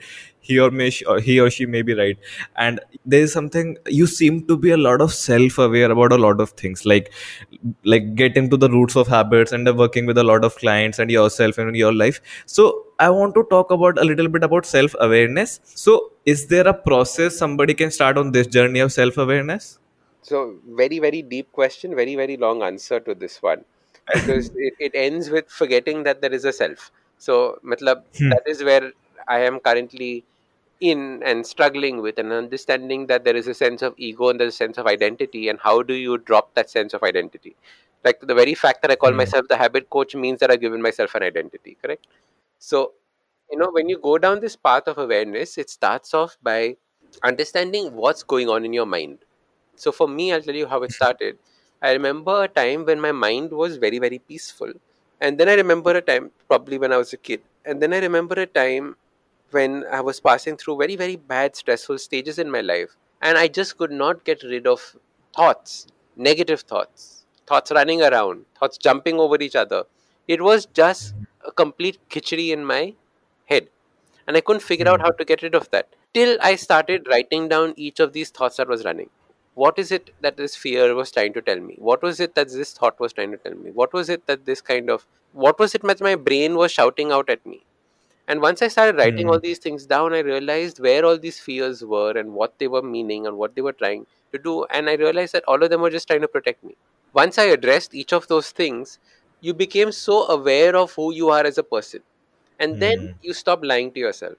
he 0.48 0.58
or 0.64 0.70
may 0.70 0.90
or 1.06 1.20
he 1.20 1.38
or 1.44 1.50
she 1.50 1.66
may 1.66 1.82
be 1.82 1.94
right. 1.94 2.18
And 2.56 2.80
there 3.04 3.20
is 3.20 3.32
something 3.32 3.76
you 3.87 4.06
seem 4.06 4.46
to 4.50 4.56
be 4.56 4.70
a 4.70 4.76
lot 4.76 5.02
of 5.06 5.12
self-aware 5.12 5.90
about 5.96 6.12
a 6.12 6.18
lot 6.26 6.40
of 6.44 6.52
things 6.62 6.84
like 6.92 7.12
like 7.84 8.14
get 8.20 8.37
into 8.42 8.56
the 8.56 8.70
roots 8.76 8.96
of 8.96 9.08
habits 9.14 9.52
and 9.52 9.70
working 9.82 10.06
with 10.06 10.18
a 10.18 10.24
lot 10.24 10.44
of 10.44 10.56
clients 10.56 10.98
and 10.98 11.11
yourself 11.11 11.58
and 11.58 11.76
your 11.76 11.92
life. 12.04 12.20
So 12.46 12.68
i 13.06 13.08
want 13.16 13.34
to 13.38 13.42
talk 13.50 13.70
about 13.74 13.98
a 14.04 14.04
little 14.11 14.28
bit 14.37 14.44
about 14.44 14.66
self-awareness. 14.66 15.61
So 15.64 16.12
is 16.34 16.46
there 16.54 16.66
a 16.66 16.74
process 16.74 17.37
somebody 17.44 17.74
can 17.74 17.90
start 17.90 18.18
on 18.18 18.32
this 18.32 18.46
journey 18.46 18.80
of 18.80 18.92
self-awareness? 18.92 19.78
So 20.22 20.56
very 20.82 20.98
very 20.98 21.22
deep 21.22 21.52
question, 21.52 21.94
very 22.04 22.16
very 22.22 22.37
long 22.37 22.62
answer 22.62 23.00
to 23.00 23.14
this 23.14 23.42
one. 23.42 23.64
Because 24.14 24.48
it, 24.68 24.74
it 24.78 24.92
ends 24.94 25.30
with 25.30 25.48
forgetting 25.48 26.02
that 26.04 26.22
there 26.22 26.32
is 26.32 26.44
a 26.44 26.52
self. 26.52 26.90
So 27.18 27.58
matlab, 27.64 28.02
Hmm. 28.18 28.30
that 28.30 28.44
is 28.46 28.64
where 28.64 28.92
I 29.26 29.40
am 29.40 29.61
currently 29.61 30.24
in 30.80 31.22
and 31.24 31.46
struggling 31.46 32.00
with 32.02 32.18
and 32.18 32.32
understanding 32.32 33.06
that 33.06 33.24
there 33.24 33.36
is 33.36 33.48
a 33.48 33.54
sense 33.54 33.82
of 33.82 33.94
ego 33.96 34.28
and 34.28 34.40
there's 34.40 34.54
a 34.54 34.56
sense 34.56 34.78
of 34.78 34.86
identity 34.86 35.48
and 35.48 35.58
how 35.60 35.82
do 35.82 35.94
you 35.94 36.18
drop 36.18 36.54
that 36.54 36.70
sense 36.70 36.94
of 36.94 37.02
identity? 37.02 37.56
Like 38.04 38.20
the 38.20 38.34
very 38.34 38.54
fact 38.54 38.82
that 38.82 38.90
i 38.90 38.96
call 38.96 39.10
Hmm. 39.10 39.16
myself 39.20 39.48
the 39.48 39.56
habit 39.56 39.90
coach 39.90 40.14
means 40.14 40.40
that 40.40 40.50
i've 40.50 40.60
given 40.60 40.82
myself 40.82 41.14
an 41.14 41.22
identity 41.22 41.76
correct? 41.82 42.06
So 42.58 42.92
you 43.50 43.58
know 43.58 43.70
when 43.72 43.88
you 43.88 43.98
go 43.98 44.18
down 44.18 44.40
this 44.40 44.56
path 44.56 44.88
of 44.88 44.98
awareness 44.98 45.58
it 45.58 45.70
starts 45.70 46.14
off 46.14 46.36
by 46.42 46.76
understanding 47.24 47.94
what's 47.94 48.22
going 48.22 48.48
on 48.48 48.64
in 48.64 48.72
your 48.72 48.86
mind. 48.86 49.18
So 49.76 49.92
for 49.92 50.08
me 50.08 50.32
i'll 50.32 50.42
tell 50.42 50.54
you 50.54 50.66
how 50.66 50.82
it 50.82 50.92
started. 50.92 51.38
I 51.82 51.92
remember 51.92 52.44
a 52.44 52.48
time 52.48 52.84
when 52.84 53.00
my 53.00 53.12
mind 53.12 53.50
was 53.52 53.76
very 53.78 53.98
very 53.98 54.18
peaceful 54.18 54.72
and 55.20 55.38
then 55.38 55.48
i 55.48 55.54
remember 55.54 55.92
a 55.92 56.02
time 56.02 56.30
probably 56.48 56.78
when 56.78 56.92
i 56.92 56.96
was 56.96 57.12
a 57.12 57.16
kid 57.16 57.40
and 57.64 57.80
then 57.82 57.92
i 57.92 57.98
remember 57.98 58.34
a 58.40 58.46
time 58.46 58.96
when 59.50 59.84
I 59.90 60.00
was 60.00 60.20
passing 60.20 60.56
through 60.56 60.78
very, 60.78 60.96
very 60.96 61.16
bad, 61.16 61.56
stressful 61.56 61.98
stages 61.98 62.38
in 62.38 62.50
my 62.50 62.61
life. 62.61 62.96
And 63.22 63.37
I 63.37 63.48
just 63.48 63.76
could 63.78 63.90
not 63.90 64.24
get 64.24 64.42
rid 64.42 64.66
of 64.66 64.96
thoughts, 65.34 65.87
negative 66.16 66.61
thoughts, 66.61 67.24
thoughts 67.46 67.70
running 67.70 68.02
around, 68.02 68.44
thoughts 68.58 68.78
jumping 68.78 69.18
over 69.18 69.37
each 69.40 69.56
other. 69.56 69.84
It 70.28 70.42
was 70.42 70.66
just 70.66 71.14
a 71.46 71.52
complete 71.52 71.98
khichdi 72.11 72.50
in 72.50 72.64
my 72.64 72.94
head. 73.46 73.68
And 74.26 74.37
I 74.37 74.40
couldn't 74.40 74.61
figure 74.62 74.88
out 74.88 75.00
hmm. 75.00 75.06
how 75.06 75.12
to 75.12 75.24
get 75.24 75.42
rid 75.42 75.54
of 75.54 75.70
that. 75.70 75.88
Till 76.14 76.38
I 76.42 76.56
started 76.56 77.06
writing 77.08 77.48
down 77.48 77.74
each 77.76 78.00
of 78.00 78.12
these 78.12 78.30
thoughts 78.30 78.56
that 78.56 78.68
was 78.68 78.84
running. 78.84 79.11
What 79.54 79.78
is 79.78 79.90
it 79.90 80.11
that 80.20 80.37
this 80.37 80.54
fear 80.54 80.94
was 80.94 81.11
trying 81.11 81.32
to 81.32 81.42
tell 81.42 81.58
me? 81.58 81.74
What 81.78 82.02
was 82.02 82.20
it 82.20 82.34
that 82.37 82.48
this 82.48 82.72
thought 82.72 83.00
was 83.00 83.12
trying 83.12 83.32
to 83.32 83.38
tell 83.38 83.54
me? 83.54 83.70
What 83.72 83.92
was 83.92 84.08
it 84.08 84.26
that 84.26 84.44
this 84.46 84.61
kind 84.61 84.88
of, 84.88 85.04
what 85.32 85.58
was 85.58 85.74
it 85.74 85.82
that 85.82 86.00
my 86.00 86.14
brain 86.14 86.54
was 86.54 86.70
shouting 86.70 87.11
out 87.11 87.28
at 87.28 87.44
me? 87.44 87.64
And 88.28 88.40
once 88.42 88.62
I 88.62 88.68
started 88.68 88.96
writing 88.98 89.26
Hmm. 89.26 89.28
all 89.28 89.40
these 89.40 89.58
things 89.58 89.86
down, 89.86 90.14
I 90.14 90.20
realized 90.20 90.80
where 90.80 91.04
all 91.04 91.18
these 91.18 91.40
fears 91.40 91.84
were 91.84 92.12
and 92.12 92.34
what 92.34 92.58
they 92.58 92.68
were 92.68 92.82
meaning 92.82 93.26
and 93.26 93.38
what 93.38 93.56
they 93.56 93.62
were 93.62 93.72
trying 93.72 94.06
to 94.32 94.38
do. 94.38 94.64
And 94.66 94.90
I 94.90 94.94
realized 94.94 95.34
that 95.34 95.44
all 95.48 95.62
of 95.62 95.70
them 95.70 95.82
were 95.82 95.90
just 95.90 96.08
trying 96.08 96.22
to 96.22 96.28
protect 96.28 96.64
me. 96.64 96.76
Once 97.14 97.38
I 97.38 97.44
addressed 97.44 97.94
each 97.94 98.12
of 98.12 98.28
those 98.28 98.50
things, 98.52 98.98
you 99.40 99.54
became 99.54 99.92
so 99.92 100.26
aware 100.28 100.76
of 100.76 100.92
who 100.94 101.12
you 101.14 101.30
are 101.30 101.44
as 101.46 101.58
a 101.58 101.64
person. 101.64 102.02
And 102.58 102.80
then 102.80 102.96
Hmm. 102.96 103.18
you 103.22 103.34
stop 103.34 103.64
lying 103.64 103.92
to 103.92 104.00
yourself, 104.00 104.36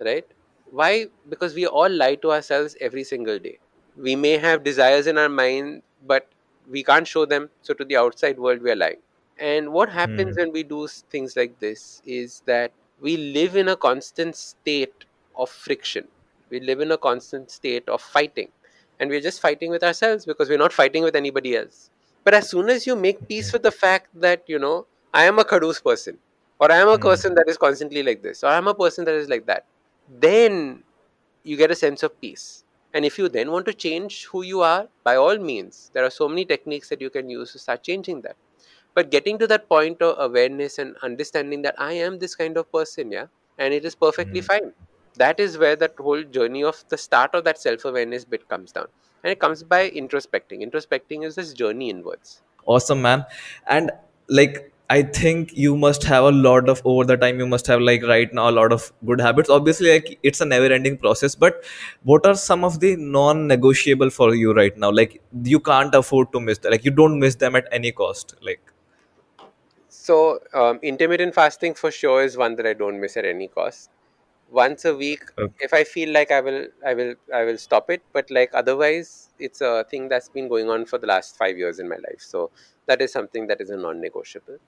right? 0.00 0.26
Why? 0.70 1.06
Because 1.28 1.54
we 1.54 1.66
all 1.66 1.88
lie 1.90 2.16
to 2.16 2.32
ourselves 2.32 2.76
every 2.80 3.04
single 3.04 3.38
day. 3.38 3.58
We 3.96 4.16
may 4.16 4.38
have 4.38 4.64
desires 4.64 5.06
in 5.06 5.18
our 5.18 5.28
mind, 5.28 5.82
but 6.06 6.28
we 6.68 6.82
can't 6.84 7.06
show 7.06 7.26
them. 7.26 7.50
So 7.62 7.74
to 7.74 7.84
the 7.84 7.96
outside 7.96 8.38
world, 8.38 8.62
we 8.62 8.70
are 8.70 8.76
lying. 8.76 9.00
And 9.38 9.72
what 9.72 9.90
happens 9.90 10.28
Hmm. 10.28 10.36
when 10.36 10.52
we 10.52 10.62
do 10.62 10.86
things 11.10 11.36
like 11.36 11.58
this 11.60 12.02
is 12.04 12.42
that 12.46 12.72
we 13.02 13.18
live 13.18 13.56
in 13.56 13.68
a 13.68 13.76
constant 13.76 14.36
state 14.36 15.06
of 15.36 15.50
friction. 15.50 16.08
We 16.50 16.60
live 16.60 16.80
in 16.80 16.92
a 16.92 16.98
constant 16.98 17.50
state 17.50 17.88
of 17.88 18.02
fighting. 18.02 18.50
And 19.00 19.10
we're 19.10 19.20
just 19.20 19.40
fighting 19.40 19.70
with 19.70 19.84
ourselves 19.84 20.26
because 20.26 20.48
we're 20.48 20.58
not 20.58 20.72
fighting 20.72 21.04
with 21.04 21.16
anybody 21.16 21.56
else. 21.56 21.90
But 22.24 22.34
as 22.34 22.48
soon 22.48 22.70
as 22.70 22.86
you 22.86 22.96
make 22.96 23.28
peace 23.28 23.52
with 23.52 23.64
the 23.64 23.72
fact 23.72 24.08
that, 24.20 24.44
you 24.48 24.58
know, 24.60 24.86
I 25.14 25.24
am 25.24 25.40
a 25.40 25.44
Kadus 25.44 25.82
person, 25.84 26.18
or 26.60 26.72
I 26.72 26.76
am 26.78 26.88
a 26.88 26.98
Hmm. 26.98 27.02
person 27.08 27.34
that 27.36 27.48
is 27.48 27.58
constantly 27.58 28.04
like 28.04 28.22
this, 28.22 28.44
or 28.44 28.48
I'm 28.48 28.68
a 28.68 28.74
person 28.74 29.04
that 29.06 29.14
is 29.16 29.28
like 29.28 29.46
that, 29.46 29.66
then 30.08 30.84
you 31.44 31.56
get 31.56 31.70
a 31.72 31.76
sense 31.76 32.02
of 32.02 32.20
peace. 32.20 32.64
And 32.94 33.04
if 33.04 33.18
you 33.18 33.28
then 33.28 33.50
want 33.52 33.66
to 33.66 33.74
change 33.74 34.26
who 34.26 34.42
you 34.42 34.62
are, 34.62 34.88
by 35.04 35.16
all 35.16 35.38
means, 35.38 35.90
there 35.94 36.04
are 36.04 36.10
so 36.10 36.28
many 36.28 36.44
techniques 36.46 36.88
that 36.90 37.00
you 37.02 37.10
can 37.10 37.30
use 37.30 37.52
to 37.52 37.58
start 37.58 37.82
changing 37.82 38.22
that. 38.22 38.36
But 38.94 39.10
getting 39.10 39.38
to 39.38 39.46
that 39.48 39.68
point 39.68 40.02
of 40.02 40.16
awareness 40.18 40.78
and 40.78 40.96
understanding 41.02 41.62
that 41.62 41.74
I 41.78 41.92
am 41.94 42.18
this 42.18 42.34
kind 42.34 42.56
of 42.56 42.70
person, 42.72 43.12
yeah, 43.12 43.26
and 43.58 43.74
it 43.74 43.84
is 43.84 43.94
perfectly 43.94 44.40
Hmm. 44.40 44.46
fine. 44.52 44.72
That 45.16 45.40
is 45.40 45.58
where 45.58 45.76
that 45.76 45.94
whole 45.98 46.22
journey 46.22 46.64
of 46.64 46.84
the 46.88 46.96
start 46.98 47.34
of 47.34 47.44
that 47.44 47.58
self 47.58 47.84
awareness 47.84 48.24
bit 48.24 48.48
comes 48.48 48.72
down. 48.72 48.88
And 49.24 49.30
it 49.30 49.38
comes 49.40 49.62
by 49.62 49.90
introspecting. 49.90 50.62
Introspecting 50.68 51.24
is 51.24 51.34
this 51.36 51.52
journey 51.52 51.90
inwards. 51.90 52.42
awesome 52.66 53.02
man 53.02 53.24
and 53.66 53.90
like 54.28 54.72
i 54.90 55.02
think 55.02 55.52
you 55.56 55.76
must 55.76 56.04
have 56.04 56.24
a 56.24 56.30
lot 56.32 56.68
of 56.68 56.80
over 56.84 57.04
the 57.04 57.16
time 57.16 57.38
you 57.38 57.46
must 57.46 57.66
have 57.66 57.80
like 57.80 58.02
right 58.04 58.32
now 58.38 58.48
a 58.48 58.54
lot 58.58 58.72
of 58.76 58.92
good 59.04 59.20
habits 59.20 59.50
obviously 59.50 59.90
like 59.92 60.18
it's 60.22 60.40
a 60.40 60.44
never 60.44 60.72
ending 60.78 60.96
process 60.96 61.34
but 61.34 61.64
what 62.04 62.24
are 62.26 62.34
some 62.34 62.64
of 62.64 62.78
the 62.80 62.94
non 62.96 63.46
negotiable 63.48 64.10
for 64.10 64.34
you 64.34 64.52
right 64.54 64.76
now 64.78 64.90
like 64.90 65.20
you 65.42 65.58
can't 65.60 65.94
afford 65.94 66.32
to 66.32 66.40
miss 66.40 66.58
that 66.58 66.70
like 66.70 66.84
you 66.84 66.90
don't 66.90 67.18
miss 67.18 67.34
them 67.36 67.56
at 67.56 67.66
any 67.72 67.90
cost 67.92 68.34
like 68.42 68.71
So, 70.06 70.40
um, 70.60 70.78
intermittent 70.82 71.34
fasting 71.34 71.74
for 71.74 71.90
sure 71.90 72.22
is 72.22 72.36
one 72.36 72.56
that 72.56 72.66
I 72.66 72.74
don't 72.74 73.00
miss 73.00 73.16
at 73.16 73.24
any 73.24 73.48
cost. 73.48 73.90
Once 74.50 74.84
a 74.84 74.94
week, 74.94 75.24
Okay. 75.38 75.54
if 75.60 75.72
I 75.74 75.84
feel 75.84 76.10
like 76.18 76.30
I 76.30 76.40
will, 76.46 76.66
I 76.86 76.94
will, 76.94 77.14
I 77.34 77.44
will 77.44 77.58
stop 77.58 77.90
it. 77.90 78.02
But 78.12 78.30
like 78.30 78.50
otherwise, 78.62 79.30
it's 79.38 79.60
a 79.60 79.84
thing 79.90 80.08
that's 80.08 80.28
been 80.28 80.48
going 80.48 80.68
on 80.70 80.86
for 80.86 80.98
the 80.98 81.06
last 81.06 81.36
five 81.38 81.56
years 81.58 81.78
in 81.78 81.88
my 81.88 81.96
life. 82.08 82.20
So 82.32 82.50
that 82.86 83.00
is 83.02 83.12
something 83.12 83.46
that 83.48 83.60
is 83.60 83.70
a 83.70 83.76
non-negotiable. 83.76 84.58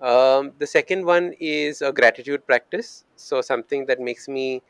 Um, 0.00 0.52
the 0.58 0.66
second 0.66 1.04
one 1.06 1.34
is 1.40 1.82
a 1.82 1.92
gratitude 1.92 2.46
practice. 2.46 3.04
So 3.16 3.40
something 3.40 3.86
that 3.86 4.00
makes 4.00 4.28
me 4.28 4.62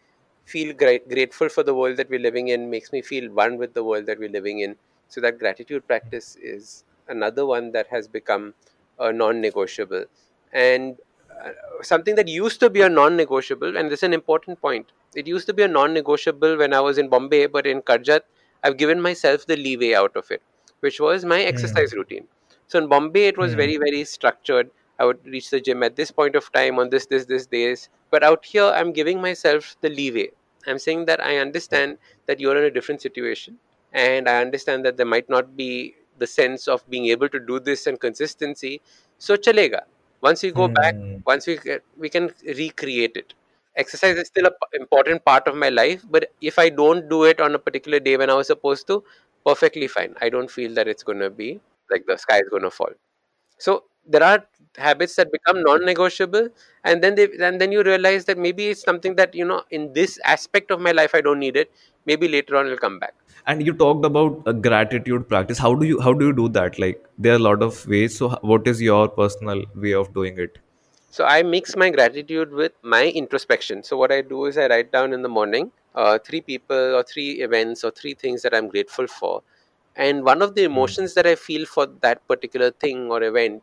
feel 0.45 0.75
great, 0.75 1.09
grateful 1.09 1.49
for 1.49 1.63
the 1.65 1.75
world 1.75 1.97
that 1.99 2.09
we're 2.11 2.21
living 2.21 2.49
in, 2.49 2.71
makes 2.71 2.93
me 2.93 3.03
feel 3.03 3.31
one 3.33 3.59
with 3.59 3.75
the 3.75 3.83
world 3.85 4.07
that 4.07 4.19
we're 4.19 4.31
living 4.41 4.61
in. 4.61 4.77
So 5.09 5.21
that 5.23 5.39
gratitude 5.39 5.87
practice 5.87 6.37
is 6.41 6.85
another 7.09 7.47
one 7.47 7.73
that 7.73 7.89
has 7.89 8.07
become 8.09 8.55
a 8.99 9.13
non-negotiable. 9.13 10.05
And 10.53 10.97
uh, 11.45 11.51
something 11.83 12.15
that 12.17 12.29
used 12.29 12.61
to 12.61 12.71
be 12.71 12.83
a 12.83 12.89
non-negotiable, 12.89 13.77
and 13.77 13.91
this 13.91 14.01
is 14.01 14.05
an 14.05 14.13
important 14.15 14.61
point. 14.61 14.93
It 15.15 15.27
used 15.27 15.47
to 15.47 15.55
be 15.55 15.63
a 15.63 15.69
non-negotiable 15.69 16.57
when 16.59 16.73
I 16.73 16.81
was 16.81 16.99
in 16.99 17.09
Bombay, 17.09 17.47
but 17.47 17.67
in 17.67 17.83
Karjat, 17.83 18.23
I've 18.63 18.77
given 18.77 19.01
myself 19.01 19.47
the 19.47 19.57
leeway 19.57 19.95
out 19.95 20.17
of 20.17 20.31
it, 20.31 20.43
which 20.81 21.01
was 21.01 21.25
my 21.25 21.41
Hmm. 21.41 21.49
exercise 21.49 21.93
routine. 21.95 22.29
So 22.69 22.79
in 22.79 22.89
Bombay, 22.89 23.27
it 23.29 23.39
was 23.39 23.53
Hmm. 23.53 23.59
very, 23.59 23.77
very 23.77 24.05
structured. 24.05 24.71
I 24.99 25.05
would 25.05 25.25
reach 25.27 25.51
the 25.51 25.61
gym 25.61 25.83
at 25.83 25.97
this 25.97 26.11
point 26.11 26.37
of 26.37 26.51
time 26.53 26.79
on 26.79 26.91
this, 26.91 27.07
this, 27.07 27.27
this 27.27 27.47
days. 27.47 27.89
But 28.11 28.23
out 28.23 28.45
here, 28.45 28.65
I'm 28.65 28.93
giving 28.93 29.21
myself 29.21 29.77
the 29.81 29.91
leeway. 29.91 30.31
I'm 30.67 30.79
saying 30.79 31.05
that 31.07 31.23
I 31.23 31.37
understand 31.39 31.99
that 32.27 32.41
you're 32.41 32.57
in 32.57 32.65
a 32.65 32.71
different 32.71 33.01
situation, 33.03 33.59
and 33.93 34.29
I 34.29 34.41
understand 34.41 34.85
that 34.85 34.97
there 34.97 35.07
might 35.07 35.29
not 35.29 35.57
be 35.57 35.95
the 36.19 36.27
sense 36.27 36.69
of 36.69 36.89
being 36.91 37.07
able 37.07 37.29
to 37.29 37.41
do 37.41 37.61
this 37.61 37.87
and 37.87 38.01
consistency. 38.01 38.81
So 39.19 39.37
chalega. 39.37 39.83
Once 40.21 40.43
we 40.43 40.51
go 40.53 40.69
back, 40.69 40.95
Hmm. 40.95 41.19
once 41.27 41.47
we 41.47 41.59
we 41.97 42.09
can 42.09 42.31
recreate 42.61 43.17
it. 43.17 43.35
Exercise 43.77 44.17
is 44.17 44.29
still 44.29 44.47
a 44.47 44.51
p- 44.51 44.79
important 44.81 45.25
part 45.25 45.47
of 45.47 45.55
my 45.55 45.69
life, 45.69 46.03
but 46.11 46.31
if 46.41 46.59
I 46.59 46.69
don't 46.71 47.09
do 47.09 47.25
it 47.25 47.41
on 47.41 47.55
a 47.55 47.59
particular 47.59 48.01
day 48.01 48.17
when 48.17 48.31
I 48.31 48.35
was 48.35 48.47
supposed 48.47 48.87
to, 48.89 49.05
perfectly 49.45 49.87
fine. 49.87 50.15
I 50.21 50.31
don't 50.31 50.51
feel 50.51 50.73
that 50.75 50.89
it's 50.89 51.03
going 51.03 51.19
to 51.21 51.31
be 51.31 51.61
like 51.91 52.07
the 52.07 52.17
sky 52.17 52.39
is 52.39 52.49
going 52.49 52.63
to 52.63 52.71
fall. 52.71 52.93
So 53.59 53.85
there 54.07 54.23
are 54.23 54.47
habits 54.77 55.17
that 55.17 55.33
become 55.33 55.63
non-negotiable, 55.63 56.49
and 56.85 57.03
then 57.03 57.15
they 57.15 57.29
and 57.41 57.61
then 57.61 57.73
you 57.73 57.83
realize 57.83 58.25
that 58.27 58.39
maybe 58.39 58.69
it's 58.69 58.83
something 58.83 59.17
that 59.17 59.35
you 59.35 59.45
know 59.45 59.63
in 59.71 59.93
this 59.93 60.19
aspect 60.25 60.71
of 60.71 60.81
my 60.81 60.93
life 60.93 61.15
I 61.15 61.21
don't 61.21 61.39
need 61.39 61.57
it. 61.57 61.71
Maybe 62.07 62.29
later 62.29 62.57
on 62.57 62.67
it'll 62.67 62.79
come 62.79 62.99
back. 62.99 63.15
and 63.47 63.65
you 63.67 63.73
talked 63.73 64.05
about 64.09 64.43
a 64.47 64.53
gratitude 64.67 65.29
practice 65.31 65.59
how 65.65 65.71
do 65.83 65.87
you 65.91 66.01
how 66.07 66.13
do 66.21 66.27
you 66.29 66.35
do 66.41 66.49
that 66.59 66.79
like 66.85 67.03
there 67.19 67.33
are 67.33 67.41
a 67.43 67.45
lot 67.49 67.63
of 67.69 67.81
ways 67.95 68.17
so 68.19 68.31
what 68.53 68.67
is 68.75 68.83
your 68.89 69.09
personal 69.21 69.65
way 69.87 69.95
of 70.03 70.13
doing 70.21 70.39
it 70.49 70.59
So 71.11 71.25
I 71.25 71.43
mix 71.43 71.77
my 71.77 71.91
gratitude 71.91 72.53
with 72.53 72.73
my 72.83 73.05
introspection. 73.09 73.83
So 73.83 73.97
what 73.97 74.13
I 74.13 74.21
do 74.23 74.45
is 74.47 74.59
I 74.59 74.67
write 74.69 74.93
down 74.93 75.13
in 75.13 75.23
the 75.23 75.29
morning 75.29 75.73
uh, 75.95 76.19
three 76.19 76.41
people 76.41 76.95
or 76.97 77.03
three 77.03 77.43
events 77.43 77.85
or 77.85 77.91
three 77.91 78.15
things 78.15 78.43
that 78.43 78.55
I'm 78.55 78.69
grateful 78.69 79.07
for, 79.07 79.43
and 79.97 80.25
one 80.25 80.43
of 80.43 80.55
the 80.55 80.65
Hmm. 80.73 80.73
emotions 80.73 81.15
that 81.15 81.27
I 81.27 81.35
feel 81.37 81.67
for 81.67 81.87
that 82.03 82.27
particular 82.29 82.71
thing 82.71 83.11
or 83.11 83.23
event 83.23 83.63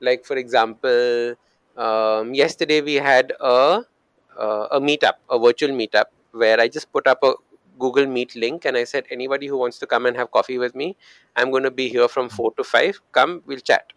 like 0.00 0.24
for 0.24 0.36
example 0.36 1.34
um, 1.76 2.34
yesterday 2.34 2.80
we 2.80 2.94
had 2.94 3.32
a 3.40 3.82
uh, 4.38 4.66
a 4.72 4.80
meetup 4.80 5.14
a 5.30 5.38
virtual 5.38 5.70
meetup 5.70 6.06
where 6.32 6.60
i 6.60 6.68
just 6.68 6.92
put 6.92 7.06
up 7.06 7.18
a 7.22 7.32
google 7.78 8.06
meet 8.06 8.34
link 8.36 8.64
and 8.64 8.76
i 8.76 8.84
said 8.84 9.04
anybody 9.10 9.46
who 9.46 9.56
wants 9.58 9.78
to 9.78 9.86
come 9.86 10.06
and 10.06 10.16
have 10.16 10.30
coffee 10.30 10.58
with 10.58 10.74
me 10.74 10.96
i'm 11.36 11.50
going 11.50 11.62
to 11.62 11.70
be 11.70 11.88
here 11.88 12.08
from 12.08 12.28
4 12.28 12.52
to 12.56 12.64
5 12.64 13.00
come 13.12 13.42
we'll 13.46 13.60
chat 13.60 13.92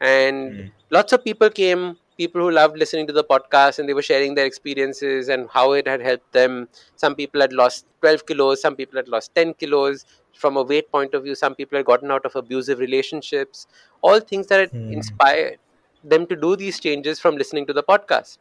and 0.00 0.54
Hmm. 0.54 0.68
lots 0.90 1.12
of 1.12 1.24
people 1.24 1.50
came 1.50 1.96
people 2.16 2.40
who 2.40 2.50
loved 2.50 2.76
listening 2.78 3.06
to 3.06 3.12
the 3.12 3.24
podcast 3.24 3.78
and 3.78 3.88
they 3.88 3.94
were 3.94 4.02
sharing 4.02 4.34
their 4.34 4.46
experiences 4.46 5.28
and 5.28 5.48
how 5.50 5.72
it 5.72 5.86
had 5.86 6.00
helped 6.00 6.32
them. 6.32 6.68
Some 6.96 7.14
people 7.14 7.40
had 7.40 7.52
lost 7.52 7.86
12 8.00 8.26
kilos 8.26 8.60
some 8.62 8.76
people 8.76 8.96
had 8.98 9.08
lost 9.08 9.34
10 9.34 9.54
kilos. 9.54 10.04
From 10.34 10.56
a 10.56 10.62
weight 10.62 10.90
point 10.90 11.14
of 11.14 11.24
view 11.24 11.34
some 11.34 11.54
people 11.54 11.76
had 11.78 11.86
gotten 11.86 12.10
out 12.10 12.24
of 12.24 12.34
abusive 12.36 12.78
relationships. 12.78 13.66
All 14.02 14.20
things 14.20 14.46
that 14.48 14.60
had 14.60 14.72
Hmm. 14.72 14.90
inspired 14.90 15.58
them 16.04 16.26
to 16.26 16.36
do 16.36 16.56
these 16.56 16.80
changes 16.80 17.20
from 17.20 17.36
listening 17.36 17.66
to 17.66 17.72
the 17.72 17.82
podcast. 17.82 18.38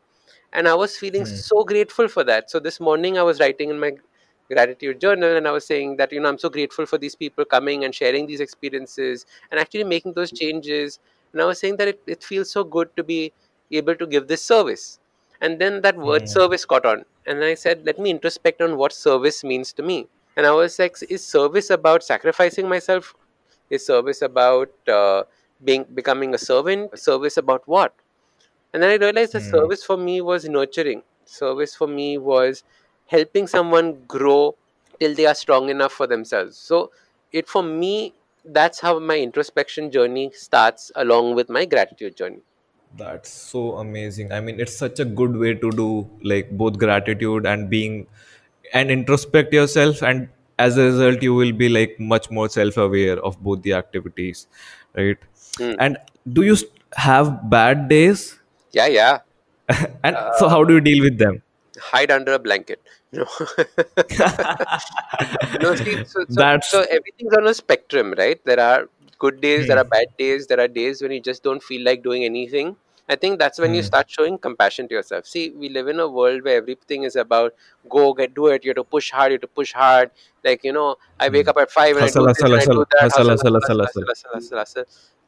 And 0.54 0.68
i 0.68 0.74
was 0.74 0.98
feeling 0.98 1.26
Hmm. 1.26 1.26
so 1.26 1.64
grateful 1.64 2.08
for 2.08 2.24
that. 2.26 2.50
So 2.52 2.60
this 2.60 2.80
morning 2.80 3.18
i 3.18 3.24
was 3.24 3.40
writing 3.40 3.70
in 3.70 3.80
my 3.80 3.92
gratitude 4.50 5.00
journal 5.00 5.36
and 5.38 5.48
i 5.48 5.52
was 5.52 5.66
saying 5.66 5.96
that 5.98 6.12
you 6.12 6.20
know 6.20 6.28
i'm 6.30 6.38
so 6.38 6.50
grateful 6.50 6.86
for 6.86 6.98
these 6.98 7.16
people 7.16 7.46
coming 7.46 7.86
and 7.86 7.96
sharing 7.96 8.26
these 8.28 8.42
experiences 8.42 9.26
and 9.52 9.60
actually 9.60 9.84
making 9.86 10.14
those 10.14 10.32
changes. 10.32 11.00
And 11.34 11.42
i 11.42 11.46
was 11.46 11.60
saying 11.60 11.78
that 11.78 11.88
it, 11.88 12.02
it 12.08 12.24
feels 12.24 12.52
so 12.52 12.64
good 12.64 12.90
to 12.98 13.04
be 13.04 13.32
able 13.72 13.96
to 13.96 14.08
give 14.08 14.28
this 14.28 14.44
service 14.44 15.00
and 15.42 15.60
then 15.60 15.82
that 15.82 15.98
word 15.98 16.28
Hmm. 16.28 16.28
service 16.28 16.66
caught 16.66 16.86
on 16.86 17.04
and 17.26 17.44
i 17.44 17.54
said 17.54 17.84
let 17.86 18.00
me 18.00 18.10
introspect 18.14 18.62
on 18.62 18.78
what 18.78 18.94
service 18.94 19.44
means 19.44 19.74
to 19.74 19.84
me 19.84 20.08
and 20.38 20.46
i 20.46 20.52
was 20.52 20.78
like 20.80 20.96
is 21.10 21.26
service 21.28 21.70
about 21.70 22.04
sacrificing 22.04 22.68
myself 22.70 23.14
is 23.70 23.86
service 23.86 24.22
about 24.22 24.70
uh, 24.90 25.24
being 25.64 25.86
becoming 25.94 26.34
a 26.34 26.38
servant 26.38 26.98
service 27.00 27.38
about 27.38 27.62
what 27.68 27.94
and 28.74 28.82
then 28.84 28.90
I 28.92 28.96
realized 29.04 29.34
that 29.34 29.42
Hmm. 29.42 29.44
service 29.44 29.84
for 29.84 29.98
me 29.98 30.22
was 30.22 30.46
nurturing. 30.46 31.04
Service 31.26 31.76
for 31.76 31.88
me 31.88 32.18
was 32.18 32.64
helping 33.08 33.48
someone 33.48 34.04
grow 34.08 34.56
till 35.00 35.14
they 35.16 35.26
are 35.26 35.36
strong 35.36 35.70
enough 35.70 35.92
for 35.92 36.08
themselves. 36.08 36.58
So 36.58 36.92
it 37.32 37.48
for 37.50 37.64
me, 37.64 38.16
that's 38.46 38.80
how 38.80 39.00
my 39.00 39.20
introspection 39.20 39.92
journey 39.92 40.32
starts 40.34 40.92
along 40.96 41.36
with 41.36 41.50
my 41.50 41.66
gratitude 41.66 42.16
journey. 42.18 42.42
That's 42.98 43.30
so 43.30 43.78
amazing. 43.78 44.32
I 44.32 44.42
mean, 44.42 44.60
it's 44.60 44.76
such 44.76 45.00
a 45.00 45.06
good 45.06 45.36
way 45.36 45.54
to 45.54 45.72
do 45.72 46.10
like 46.24 46.52
both 46.52 46.78
gratitude 46.78 47.46
and 47.46 47.70
being 47.70 48.08
and 48.74 48.90
introspect 48.90 49.54
yourself. 49.54 50.04
And 50.04 50.30
as 50.60 50.78
a 50.78 50.84
result, 50.84 51.24
you 51.24 51.34
will 51.34 51.54
be 51.54 51.70
like 51.70 52.00
much 52.00 52.30
more 52.30 52.50
self 52.50 52.78
aware 52.78 53.20
of 53.20 53.42
both 53.42 53.62
the 53.62 53.74
activities, 53.74 54.48
right? 54.96 55.18
Hmm. 55.58 55.74
And 55.80 55.98
do 56.32 56.42
you 56.44 56.58
have 56.94 57.50
bad 57.50 57.88
days? 57.88 58.40
Yeah, 58.72 58.88
yeah. 58.88 59.20
and 60.04 60.18
so, 60.38 60.48
Uh, 60.48 60.50
how 60.50 60.64
do 60.64 60.74
you 60.74 60.82
deal 60.82 61.04
with 61.04 61.18
them? 61.18 61.42
hide 61.82 62.12
under 62.12 62.34
a 62.34 62.40
blanket. 62.40 62.82
Know? 63.12 63.26
no, 65.62 65.76
see, 65.76 66.04
so, 66.06 66.06
so, 66.06 66.26
That's 66.30 66.70
so 66.70 66.82
everything's 66.90 67.34
on 67.34 67.48
a 67.48 67.54
spectrum, 67.54 68.14
right? 68.18 68.40
There 68.46 68.60
are 68.60 68.88
good 69.20 69.42
days, 69.42 69.68
there 69.68 69.78
hmm, 69.78 69.82
are 69.82 69.90
bad 69.90 70.08
days, 70.18 70.48
there 70.48 70.60
are 70.60 70.68
days 70.68 71.02
when 71.02 71.12
you 71.12 71.20
just 71.20 71.44
don't 71.44 71.62
feel 71.62 71.84
like 71.84 72.04
doing 72.04 72.24
anything. 72.24 72.76
I 73.10 73.16
think 73.16 73.40
that's 73.40 73.60
when 73.60 73.74
you 73.74 73.82
hmm, 73.82 73.90
start 73.90 74.10
showing 74.10 74.38
compassion 74.38 74.88
to 74.88 74.96
yourself. 74.96 75.26
See, 75.26 75.50
we 75.52 75.70
live 75.70 75.88
in 75.88 76.00
a 76.00 76.08
world 76.08 76.44
where 76.44 76.58
everything 76.58 77.04
is 77.04 77.16
about 77.16 77.54
go 77.90 78.14
get 78.14 78.34
do 78.34 78.48
it. 78.48 78.64
You 78.64 78.70
have 78.70 78.78
to 78.78 78.84
push 78.84 79.12
hard. 79.12 79.32
You 79.32 79.36
have 79.36 79.42
to 79.42 79.48
push 79.48 79.74
hard. 79.74 80.12
Like 80.44 80.64
you 80.64 80.74
know, 80.74 80.96
I 81.20 81.30
wake 81.30 81.48
hmm. 81.48 81.50
up 81.50 81.58
at 81.58 81.72
five 81.72 81.96
and 81.98 82.06
I 82.06 82.12
hustle, 82.12 82.26
do 82.26 82.28
this 82.30 82.44
hustle, 82.44 82.54
and 82.54 82.58
I 82.58 82.66
do 82.66 82.86
that. 82.92 83.10
hustle, 83.10 83.30
Hustle, 83.30 83.30
hustle, 83.30 83.54
hustle, 83.54 83.56
hustle, 83.56 83.82
hustle, 83.82 83.82
hustle. 83.82 84.06
hustle, 84.08 84.08
hustle, 84.08 84.32
hustle, 84.34 84.58
hustle. 84.58 84.86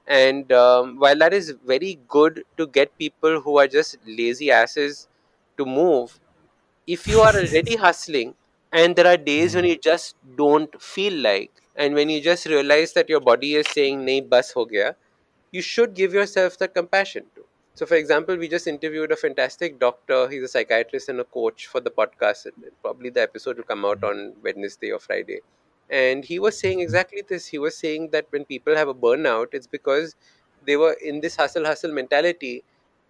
And 0.07 0.51
um, 0.51 0.99
while 0.99 1.17
that 1.17 1.33
is 1.33 1.53
very 1.65 1.99
good 2.07 2.43
to 2.57 2.67
get 2.67 2.97
people 2.97 3.41
who 3.41 3.57
are 3.57 3.67
just 3.67 3.97
lazy 4.05 4.51
asses 4.51 5.07
to 5.57 5.65
move, 5.65 6.19
if 6.87 7.07
you 7.07 7.21
are 7.21 7.35
already 7.35 7.75
hustling 7.85 8.33
and 8.71 8.95
there 8.95 9.07
are 9.07 9.17
days 9.17 9.55
when 9.55 9.65
Hmm, 9.65 9.71
you 9.71 9.77
just 9.77 10.15
don't 10.37 10.81
feel 10.81 11.13
like 11.13 11.51
and 11.75 11.93
when 11.95 12.09
you 12.09 12.21
just 12.21 12.45
realize 12.45 12.93
that 12.93 13.09
your 13.09 13.19
body 13.19 13.55
is 13.55 13.67
saying 13.77 14.05
nahi 14.07 14.21
bus 14.33 14.51
ho 14.57 14.65
gaya 14.73 14.95
you 15.57 15.61
should 15.69 15.93
give 16.01 16.13
yourself 16.19 16.57
the 16.63 16.67
compassion 16.79 17.25
so 17.73 17.85
for 17.85 17.95
example 17.95 18.37
we 18.37 18.47
just 18.47 18.67
interviewed 18.67 19.11
a 19.11 19.15
fantastic 19.15 19.79
doctor. 19.79 20.27
He's 20.29 20.43
a 20.43 20.47
psychiatrist 20.47 21.09
and 21.09 21.19
a 21.19 21.23
coach 21.23 21.67
for 21.67 21.81
the 21.81 21.91
podcast. 21.91 22.47
Probably 22.81 23.09
the 23.09 23.21
episode 23.21 23.57
will 23.57 23.63
come 23.63 23.85
out 23.85 24.03
on 24.03 24.33
wednesday 24.43 24.91
or 24.91 24.99
friday. 24.99 25.39
And 25.89 26.23
he 26.25 26.39
was 26.39 26.57
saying 26.59 26.79
exactly 26.79 27.23
this. 27.27 27.45
He 27.47 27.59
was 27.59 27.77
saying 27.77 28.09
that 28.11 28.27
when 28.31 28.45
people 28.45 28.75
have 28.75 28.87
a 28.87 28.93
burnout 28.93 29.47
it's 29.53 29.67
because 29.67 30.15
they 30.65 30.77
were 30.77 30.95
in 31.03 31.21
this 31.21 31.35
hustle 31.35 31.65
hustle 31.65 31.91
mentality 31.93 32.63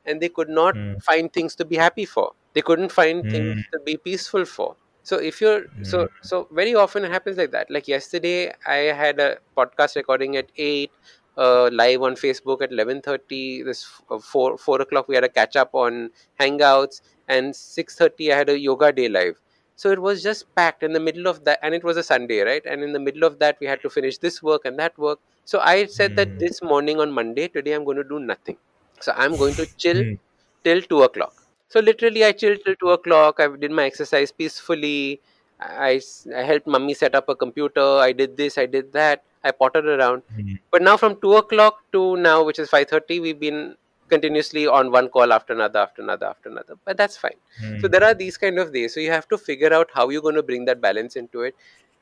and 0.05 0.21
they 0.21 0.29
could 0.29 0.49
not 0.49 0.75
hmm, 0.75 0.93
find 1.01 1.31
things 1.31 1.55
to 1.55 1.65
be 1.65 1.75
happy 1.75 2.05
for. 2.05 2.33
They 2.53 2.61
couldn't 2.61 2.91
find 2.91 3.29
things 3.29 3.55
hmm, 3.55 3.59
to 3.73 3.79
be 3.85 3.97
peaceful 3.97 4.45
for. 4.45 4.75
So 5.03 5.17
if 5.17 5.41
you're 5.41 5.65
hmm, 5.75 5.83
so 5.83 6.09
so 6.21 6.47
very 6.51 6.75
often 6.75 7.03
it 7.05 7.11
happens 7.11 7.37
like 7.37 7.51
that. 7.51 7.69
Like 7.69 7.87
yesterday 7.87 8.53
i 8.65 8.77
had 9.03 9.19
a 9.19 9.37
podcast 9.57 9.95
recording 9.95 10.37
at 10.37 10.51
8 10.57 10.91
uh, 11.37 11.69
live 11.71 12.01
on 12.01 12.15
facebook 12.15 12.61
at 12.61 12.71
11.30 12.71 13.63
this 13.63 14.01
uh, 14.09 14.19
4 14.19 14.57
4 14.57 14.81
o'clock 14.81 15.07
we 15.07 15.15
had 15.15 15.23
a 15.23 15.29
catch 15.29 15.55
up 15.55 15.69
on 15.73 16.09
hangouts 16.39 17.01
and 17.27 17.53
6.30 17.53 18.31
i 18.33 18.37
had 18.37 18.49
a 18.49 18.59
yoga 18.59 18.91
day 18.91 19.09
live. 19.09 19.39
So 19.75 19.89
it 19.91 19.99
was 19.99 20.21
just 20.21 20.53
packed 20.55 20.83
in 20.83 20.93
the 20.93 20.99
middle 20.99 21.27
of 21.27 21.43
that 21.45 21.59
and 21.63 21.73
it 21.73 21.83
was 21.83 21.97
a 21.97 22.03
sunday 22.03 22.41
right? 22.41 22.61
And 22.65 22.83
in 22.83 22.93
the 22.93 22.99
middle 22.99 23.23
of 23.23 23.39
that 23.39 23.57
we 23.59 23.67
had 23.67 23.81
to 23.81 23.89
finish 23.89 24.17
this 24.19 24.41
work 24.43 24.65
and 24.65 24.77
that 24.79 24.97
work. 24.97 25.19
So 25.45 25.59
i 25.59 25.85
said 25.85 26.15
that 26.17 26.29
hmm, 26.29 26.37
this 26.37 26.61
morning 26.61 26.99
on 26.99 27.11
monday 27.11 27.47
today 27.47 27.73
i'm 27.73 27.83
going 27.83 27.97
to 27.97 28.03
do 28.03 28.19
nothing. 28.19 28.57
So 28.99 29.13
I'm 29.15 29.35
going 29.35 29.55
to 29.55 29.65
chill 29.77 30.03
hmm, 30.03 30.13
till 30.63 30.81
two 30.81 31.03
o'clock. 31.03 31.33
So 31.69 31.79
literally, 31.79 32.23
I 32.23 32.31
chilled 32.31 32.59
till 32.65 32.75
two 32.75 32.89
o'clock. 32.91 33.39
I 33.39 33.47
did 33.63 33.71
my 33.71 33.85
exercise 33.85 34.31
peacefully. 34.31 35.21
I, 35.63 36.01
I 36.35 36.41
helped 36.43 36.67
mummy 36.67 36.93
set 36.93 37.15
up 37.15 37.29
a 37.29 37.35
computer. 37.35 37.97
I 37.97 38.11
did 38.11 38.37
this. 38.37 38.57
I 38.57 38.65
did 38.65 38.91
that. 38.93 39.23
I 39.43 39.51
pottered 39.51 39.85
around. 39.85 40.23
hmm, 40.35 40.55
But 40.71 40.81
now 40.81 40.97
from 40.97 41.19
two 41.21 41.33
o'clock 41.35 41.79
to 41.91 42.17
now, 42.17 42.43
which 42.43 42.59
is 42.59 42.69
five 42.69 42.89
thirty, 42.89 43.19
we've 43.19 43.39
been 43.39 43.75
continuously 44.09 44.67
on 44.67 44.91
one 44.91 45.09
call 45.09 45.33
after 45.33 45.53
another, 45.53 45.79
after 45.79 46.01
another, 46.01 46.27
after 46.27 46.49
another. 46.49 46.75
But 46.85 46.97
that's 46.97 47.17
fine. 47.17 47.39
So 47.59 47.87
hmm, 47.87 47.91
there 47.91 48.03
are 48.03 48.13
these 48.13 48.37
kind 48.37 48.59
of 48.59 48.73
days. 48.73 48.93
So 48.93 48.99
you 48.99 49.11
have 49.11 49.27
to 49.29 49.37
figure 49.37 49.73
out 49.73 49.89
how 49.93 50.09
you're 50.09 50.21
going 50.21 50.35
to 50.35 50.43
bring 50.43 50.65
that 50.65 50.81
balance 50.81 51.15
into 51.15 51.41
it. 51.41 51.55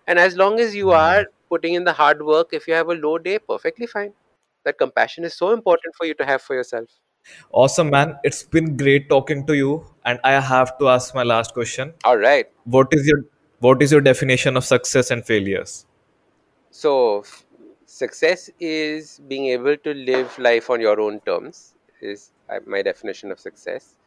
And 0.08 0.20
as 0.20 0.36
long 0.36 0.60
as 0.60 0.76
you 0.76 0.88
hmm. 0.88 0.96
are 0.96 1.26
putting 1.50 1.74
in 1.74 1.84
the 1.84 1.94
hard 1.94 2.22
work, 2.22 2.50
if 2.54 2.68
you 2.68 2.74
have 2.74 2.90
a 2.90 2.96
low 2.96 3.18
day, 3.18 3.40
perfectly 3.40 3.88
fine. 3.88 4.14
That 4.64 4.78
compassion 4.78 5.24
is 5.24 5.34
so 5.34 5.52
important 5.52 5.96
for 5.96 6.06
you 6.06 6.14
to 6.16 6.26
have 6.26 6.42
for 6.42 6.56
yourself. 6.56 6.90
Awesome, 7.52 7.90
man. 7.90 8.18
It's 8.24 8.44
been 8.44 8.78
great 8.78 9.10
talking 9.10 9.46
to 9.48 9.56
you. 9.56 9.86
And 10.06 10.20
I 10.24 10.40
have 10.40 10.78
to 10.80 10.90
ask 10.90 11.16
my 11.16 11.24
last 11.24 11.54
question. 11.54 11.94
All 12.04 12.18
right. 12.18 12.48
What 12.66 12.88
is 12.92 13.08
your 13.08 13.24
what 13.62 13.82
is 13.82 13.92
your 13.94 14.02
definition 14.02 14.58
of 14.58 14.66
success 14.66 15.12
and 15.12 15.26
failures? 15.26 15.86
So, 16.72 17.24
success 17.86 18.50
is 18.60 19.20
being 19.28 19.48
able 19.48 19.78
to 19.78 19.94
live 19.94 20.38
life 20.40 20.70
on 20.70 20.82
your 20.82 21.00
own 21.00 21.20
terms, 21.22 21.76
is 22.02 22.32
uh, 22.50 22.60
my 22.66 22.82
definition 22.82 23.32
of 23.32 23.40
success. 23.40 23.98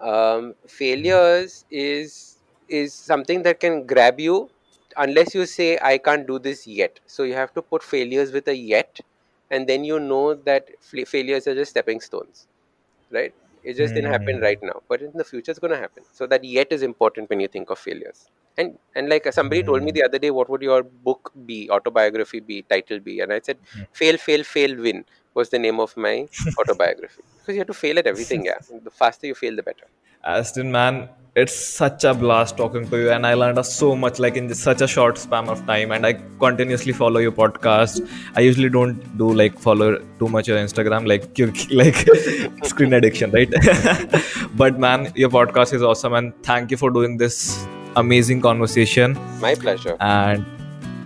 Um, 0.00 0.54
failures 0.68 1.64
is 1.70 2.38
is 2.68 2.94
something 2.94 3.42
that 3.42 3.60
can 3.60 3.86
grab 3.86 4.20
you 4.20 4.50
unless 4.96 5.34
you 5.34 5.46
say 5.46 5.78
I 5.82 5.98
can't 5.98 6.26
do 6.26 6.38
this 6.38 6.66
yet. 6.66 7.00
So 7.06 7.24
you 7.24 7.34
have 7.34 7.52
to 7.54 7.62
put 7.62 7.82
failures 7.82 8.32
with 8.32 8.48
a 8.48 8.56
yet, 8.56 9.00
and 9.50 9.68
then 9.68 9.84
you 9.84 10.00
know 10.00 10.34
that 10.34 10.68
failures 11.06 11.46
are 11.48 11.54
just 11.54 11.70
stepping 11.72 12.00
stones, 12.00 12.48
right? 13.10 13.34
It 13.62 13.74
just 13.76 13.94
didn't 13.94 14.10
happen 14.10 14.38
Hmm. 14.38 14.40
right 14.40 14.58
now, 14.62 14.82
but 14.88 15.02
in 15.02 15.12
the 15.14 15.24
future 15.24 15.50
it's 15.52 15.60
going 15.60 15.72
to 15.72 15.78
happen. 15.78 16.04
So 16.12 16.26
that 16.28 16.44
yet 16.44 16.72
is 16.72 16.82
important 16.82 17.30
when 17.30 17.40
you 17.40 17.48
think 17.48 17.70
of 17.70 17.78
failures. 17.78 18.28
And 18.60 18.78
and 18.94 19.08
like 19.14 19.26
uh, 19.26 19.32
somebody 19.38 19.62
told 19.70 19.82
me 19.88 19.90
Hmm. 19.90 19.98
the 20.00 20.04
other 20.08 20.18
day, 20.26 20.30
what 20.40 20.48
would 20.54 20.62
your 20.70 20.82
book 21.08 21.32
be, 21.50 21.58
autobiography 21.78 22.40
be, 22.40 22.62
title 22.74 23.00
be? 23.08 23.20
And 23.20 23.32
I 23.32 23.40
said, 23.50 23.58
fail, 24.02 24.16
fail, 24.28 24.44
fail, 24.56 24.76
win 24.88 25.04
was 25.34 25.50
the 25.50 25.58
name 25.68 25.78
of 25.86 25.96
my 25.96 26.14
autobiography 26.60 27.22
because 27.38 27.54
you 27.54 27.60
have 27.64 27.72
to 27.74 27.80
fail 27.84 27.98
at 28.04 28.06
everything. 28.14 28.44
Yeah, 28.44 28.58
the 28.84 28.90
faster 28.90 29.26
you 29.32 29.34
fail, 29.44 29.56
the 29.56 29.62
better. 29.70 29.86
Ashdin, 30.30 30.70
man, 30.70 30.96
it's 31.42 31.54
such 31.74 32.04
a 32.04 32.12
blast 32.22 32.56
talking 32.58 32.88
to 32.90 32.98
you, 33.02 33.10
and 33.16 33.26
I 33.26 33.32
learned 33.42 33.64
so 33.64 33.94
much 33.96 34.18
like 34.24 34.36
in 34.40 34.52
such 34.54 34.82
a 34.86 34.88
short 34.94 35.16
span 35.22 35.48
of 35.48 35.64
time. 35.70 35.92
And 35.92 36.04
I 36.08 36.12
continuously 36.44 36.92
follow 36.92 37.20
your 37.26 37.32
podcast. 37.32 38.06
I 38.36 38.40
usually 38.40 38.68
don't 38.68 38.98
do 39.22 39.32
like 39.32 39.58
follow 39.58 39.88
too 40.18 40.28
much 40.28 40.50
on 40.50 40.58
Instagram, 40.66 41.08
like 41.12 41.24
like 41.82 42.66
screen 42.72 42.92
addiction, 42.92 43.30
right? 43.30 43.54
but 44.64 44.78
man, 44.78 45.10
your 45.14 45.30
podcast 45.30 45.72
is 45.72 45.82
awesome, 45.82 46.12
and 46.22 46.34
thank 46.42 46.70
you 46.70 46.76
for 46.76 46.90
doing 46.90 47.16
this 47.16 47.40
amazing 47.96 48.40
conversation. 48.40 49.18
My 49.40 49.54
pleasure. 49.54 49.96
And 50.00 50.44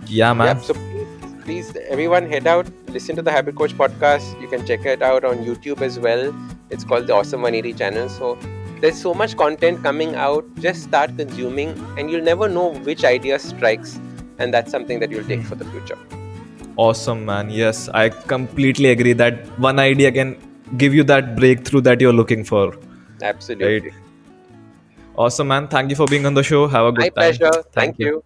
yeah, 0.07 0.33
man, 0.33 0.57
Yep. 0.57 0.63
So 0.65 0.73
please, 0.73 1.43
please, 1.43 1.77
everyone 1.87 2.29
head 2.29 2.47
out, 2.47 2.67
listen 2.89 3.15
to 3.15 3.21
the 3.21 3.31
Habit 3.31 3.55
Coach 3.55 3.73
podcast. 3.73 4.39
You 4.41 4.47
can 4.47 4.65
check 4.65 4.85
it 4.85 5.01
out 5.01 5.23
on 5.23 5.37
YouTube 5.39 5.81
as 5.81 5.99
well. 5.99 6.33
It's 6.69 6.83
called 6.83 7.07
the 7.07 7.13
Awesome 7.13 7.41
180 7.41 7.77
channel. 7.77 8.09
So 8.09 8.37
there's 8.81 9.01
so 9.01 9.13
much 9.13 9.37
content 9.37 9.83
coming 9.83 10.15
out. 10.15 10.45
Just 10.59 10.83
start 10.83 11.17
consuming, 11.17 11.69
and 11.97 12.11
you'll 12.11 12.23
never 12.23 12.47
know 12.49 12.73
which 12.73 13.03
idea 13.03 13.39
strikes, 13.39 13.99
and 14.37 14.53
that's 14.53 14.71
something 14.71 14.99
that 14.99 15.11
you'll 15.11 15.23
take 15.25 15.41
hmm. 15.41 15.47
for 15.47 15.55
the 15.55 15.65
future. 15.65 15.97
awesome, 16.77 17.25
man. 17.25 17.49
Yes, 17.49 17.89
I 17.89 18.09
completely 18.09 18.89
agree 18.89 19.13
that 19.13 19.45
one 19.59 19.79
idea 19.79 20.11
can 20.11 20.35
give 20.77 20.93
you 20.93 21.03
that 21.05 21.35
breakthrough 21.35 21.81
that 21.81 22.01
you're 22.01 22.13
looking 22.13 22.43
for. 22.43 22.75
Absolutely. 23.21 23.93
Awesome, 25.17 25.47
man. 25.47 25.67
Thank 25.67 25.89
you 25.89 25.95
for 25.95 26.05
being 26.07 26.25
on 26.25 26.33
the 26.33 26.43
show. 26.43 26.67
Have 26.67 26.85
a 26.87 26.91
good 26.91 26.99
My 26.99 27.09
time. 27.09 27.35
pleasure. 27.37 27.63
Thank 27.71 27.99
you. 27.99 28.23